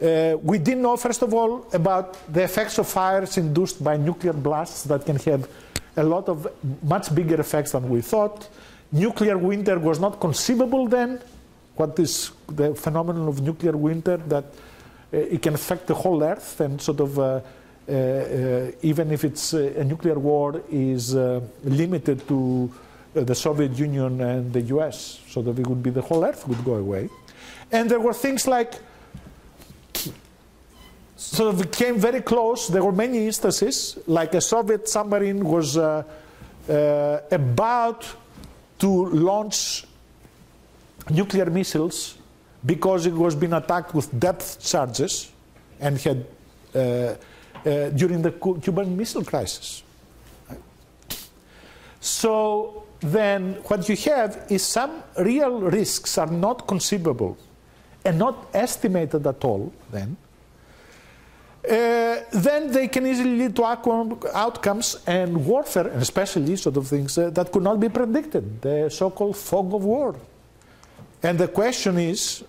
Uh, 0.00 0.36
we 0.42 0.58
didn't 0.58 0.82
know, 0.82 0.96
first 0.96 1.22
of 1.22 1.32
all, 1.32 1.66
about 1.72 2.18
the 2.32 2.42
effects 2.42 2.78
of 2.78 2.88
fires 2.88 3.38
induced 3.38 3.82
by 3.82 3.96
nuclear 3.96 4.32
blasts 4.32 4.82
that 4.84 5.06
can 5.06 5.16
have 5.16 5.48
a 5.96 6.02
lot 6.02 6.28
of 6.28 6.48
much 6.82 7.14
bigger 7.14 7.40
effects 7.40 7.72
than 7.72 7.88
we 7.88 8.00
thought. 8.00 8.48
Nuclear 8.90 9.38
winter 9.38 9.78
was 9.78 10.00
not 10.00 10.20
conceivable 10.20 10.88
then. 10.88 11.20
What 11.76 11.98
is 11.98 12.32
the 12.48 12.74
phenomenon 12.74 13.28
of 13.28 13.40
nuclear 13.40 13.76
winter 13.76 14.16
that 14.16 14.44
uh, 14.44 15.16
it 15.16 15.42
can 15.42 15.54
affect 15.54 15.86
the 15.86 15.94
whole 15.94 16.22
Earth 16.22 16.60
and 16.60 16.80
sort 16.80 17.00
of 17.00 17.18
uh, 17.18 17.40
uh, 17.86 17.92
uh 17.92 18.70
even 18.82 19.12
if 19.12 19.24
it's 19.24 19.54
uh, 19.54 19.74
a 19.76 19.84
nuclear 19.84 20.18
war 20.18 20.62
is 20.70 21.14
limited 21.62 22.26
to 22.26 22.70
the 23.12 23.34
Soviet 23.34 23.78
Union 23.78 24.20
and 24.20 24.52
the 24.52 24.62
US, 24.74 25.20
so 25.28 25.40
that 25.42 25.56
it 25.58 25.66
would 25.66 25.82
be 25.82 25.90
the 25.90 26.02
whole 26.02 26.24
Earth 26.24 26.48
would 26.48 26.64
go 26.64 26.74
away. 26.74 27.08
And 27.72 27.90
there 27.90 28.00
were 28.00 28.14
things 28.14 28.46
like 28.46 28.74
so 31.24 31.50
we 31.50 31.64
came 31.64 31.98
very 31.98 32.20
close. 32.20 32.68
There 32.68 32.84
were 32.84 32.92
many 32.92 33.26
instances, 33.26 33.98
like 34.06 34.34
a 34.34 34.40
Soviet 34.40 34.88
submarine 34.88 35.44
was 35.44 35.76
uh, 35.76 36.04
uh, 36.68 37.18
about 37.30 38.06
to 38.78 39.06
launch 39.06 39.84
nuclear 41.10 41.46
missiles 41.46 42.18
because 42.66 43.06
it 43.06 43.14
was 43.14 43.34
being 43.34 43.52
attacked 43.52 43.94
with 43.94 44.18
depth 44.20 44.62
charges 44.64 45.30
and 45.80 45.98
had 45.98 46.26
uh, 46.74 46.78
uh 46.78 47.14
during 47.90 48.22
the 48.22 48.32
Cuban 48.62 48.96
Missile 48.96 49.24
Crisis. 49.24 49.82
So 52.00 52.84
then 53.00 53.54
what 53.68 53.88
you 53.88 53.96
have 54.12 54.46
is 54.50 54.62
some 54.62 55.02
real 55.18 55.60
risks 55.60 56.18
are 56.18 56.30
not 56.30 56.66
conceivable 56.66 57.36
and 58.04 58.18
not 58.18 58.48
estimated 58.52 59.26
at 59.26 59.44
all 59.44 59.72
then 59.90 60.16
uh, 61.68 62.20
then 62.30 62.70
they 62.70 62.88
can 62.88 63.06
easily 63.06 63.38
lead 63.38 63.56
to 63.56 63.64
outcomes 63.64 64.96
and 65.06 65.46
warfare, 65.46 65.88
and 65.88 66.02
especially 66.02 66.56
sort 66.56 66.76
of 66.76 66.86
things 66.86 67.16
uh, 67.16 67.30
that 67.30 67.50
could 67.50 67.62
not 67.62 67.80
be 67.80 67.88
predicted, 67.88 68.60
the 68.60 68.90
so-called 68.90 69.34
fog 69.34 69.72
of 69.72 69.82
war. 69.82 70.14
And 71.22 71.38
the 71.38 71.48
question 71.48 71.96
is, 71.96 72.44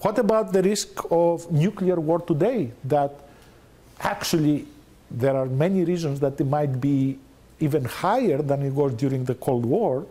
what 0.00 0.18
about 0.18 0.52
the 0.52 0.60
risk 0.60 0.88
of 1.08 1.52
nuclear 1.52 2.00
war 2.00 2.18
today? 2.18 2.72
That 2.82 3.14
actually 4.00 4.66
there 5.08 5.36
are 5.36 5.46
many 5.46 5.84
reasons 5.84 6.18
that 6.18 6.40
it 6.40 6.46
might 6.46 6.80
be 6.80 7.18
even 7.60 7.84
higher 7.84 8.42
than 8.42 8.62
it 8.62 8.72
was 8.72 8.94
during 8.94 9.24
the 9.24 9.36
Cold 9.36 9.64
War, 9.64 10.04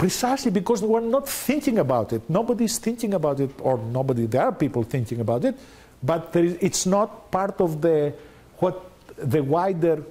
precisely 0.00 0.50
because 0.50 0.82
we're 0.82 1.00
not 1.00 1.28
thinking 1.28 1.78
about 1.78 2.14
it. 2.14 2.22
Nobody's 2.30 2.78
thinking 2.78 3.12
about 3.12 3.38
it, 3.38 3.50
or 3.60 3.76
nobody, 3.76 4.24
there 4.24 4.42
are 4.42 4.52
people 4.52 4.82
thinking 4.82 5.20
about 5.20 5.44
it, 5.44 5.54
but 6.02 6.34
is, 6.34 6.56
it's 6.62 6.86
not 6.86 7.30
part 7.30 7.60
of 7.60 7.82
the 7.82 8.14
what 8.60 8.80
the 9.18 9.42
wider 9.42 10.02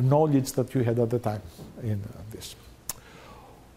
knowledge 0.00 0.52
that 0.52 0.74
you 0.74 0.82
had 0.82 0.98
at 0.98 1.10
the 1.10 1.18
time 1.18 1.42
in 1.82 2.00
this. 2.30 2.56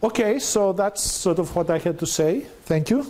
Okay, 0.01 0.39
so 0.39 0.71
that's 0.71 1.01
sort 1.03 1.37
of 1.37 1.53
what 1.53 1.69
I 1.69 1.79
had 1.79 1.99
to 1.99 2.05
say. 2.05 2.45
Thank 2.63 2.89
you. 2.89 3.05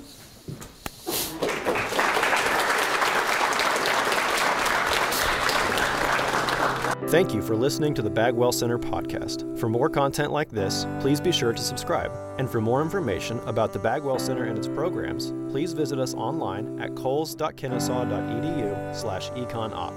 Thank 7.11 7.33
you 7.33 7.41
for 7.41 7.57
listening 7.57 7.93
to 7.95 8.01
the 8.01 8.09
Bagwell 8.09 8.53
Center 8.53 8.79
podcast. 8.79 9.59
For 9.59 9.67
more 9.67 9.89
content 9.89 10.31
like 10.31 10.49
this, 10.49 10.87
please 11.01 11.19
be 11.19 11.33
sure 11.33 11.51
to 11.51 11.61
subscribe. 11.61 12.09
And 12.39 12.49
for 12.49 12.61
more 12.61 12.81
information 12.81 13.37
about 13.47 13.73
the 13.73 13.79
Bagwell 13.79 14.17
Center 14.17 14.45
and 14.45 14.57
its 14.57 14.69
programs, 14.69 15.33
please 15.51 15.73
visit 15.73 15.99
us 15.99 16.13
online 16.13 16.79
at 16.79 16.95
coles.kennesaw.edu 16.95 18.95
slash 18.95 19.29
econop. 19.31 19.93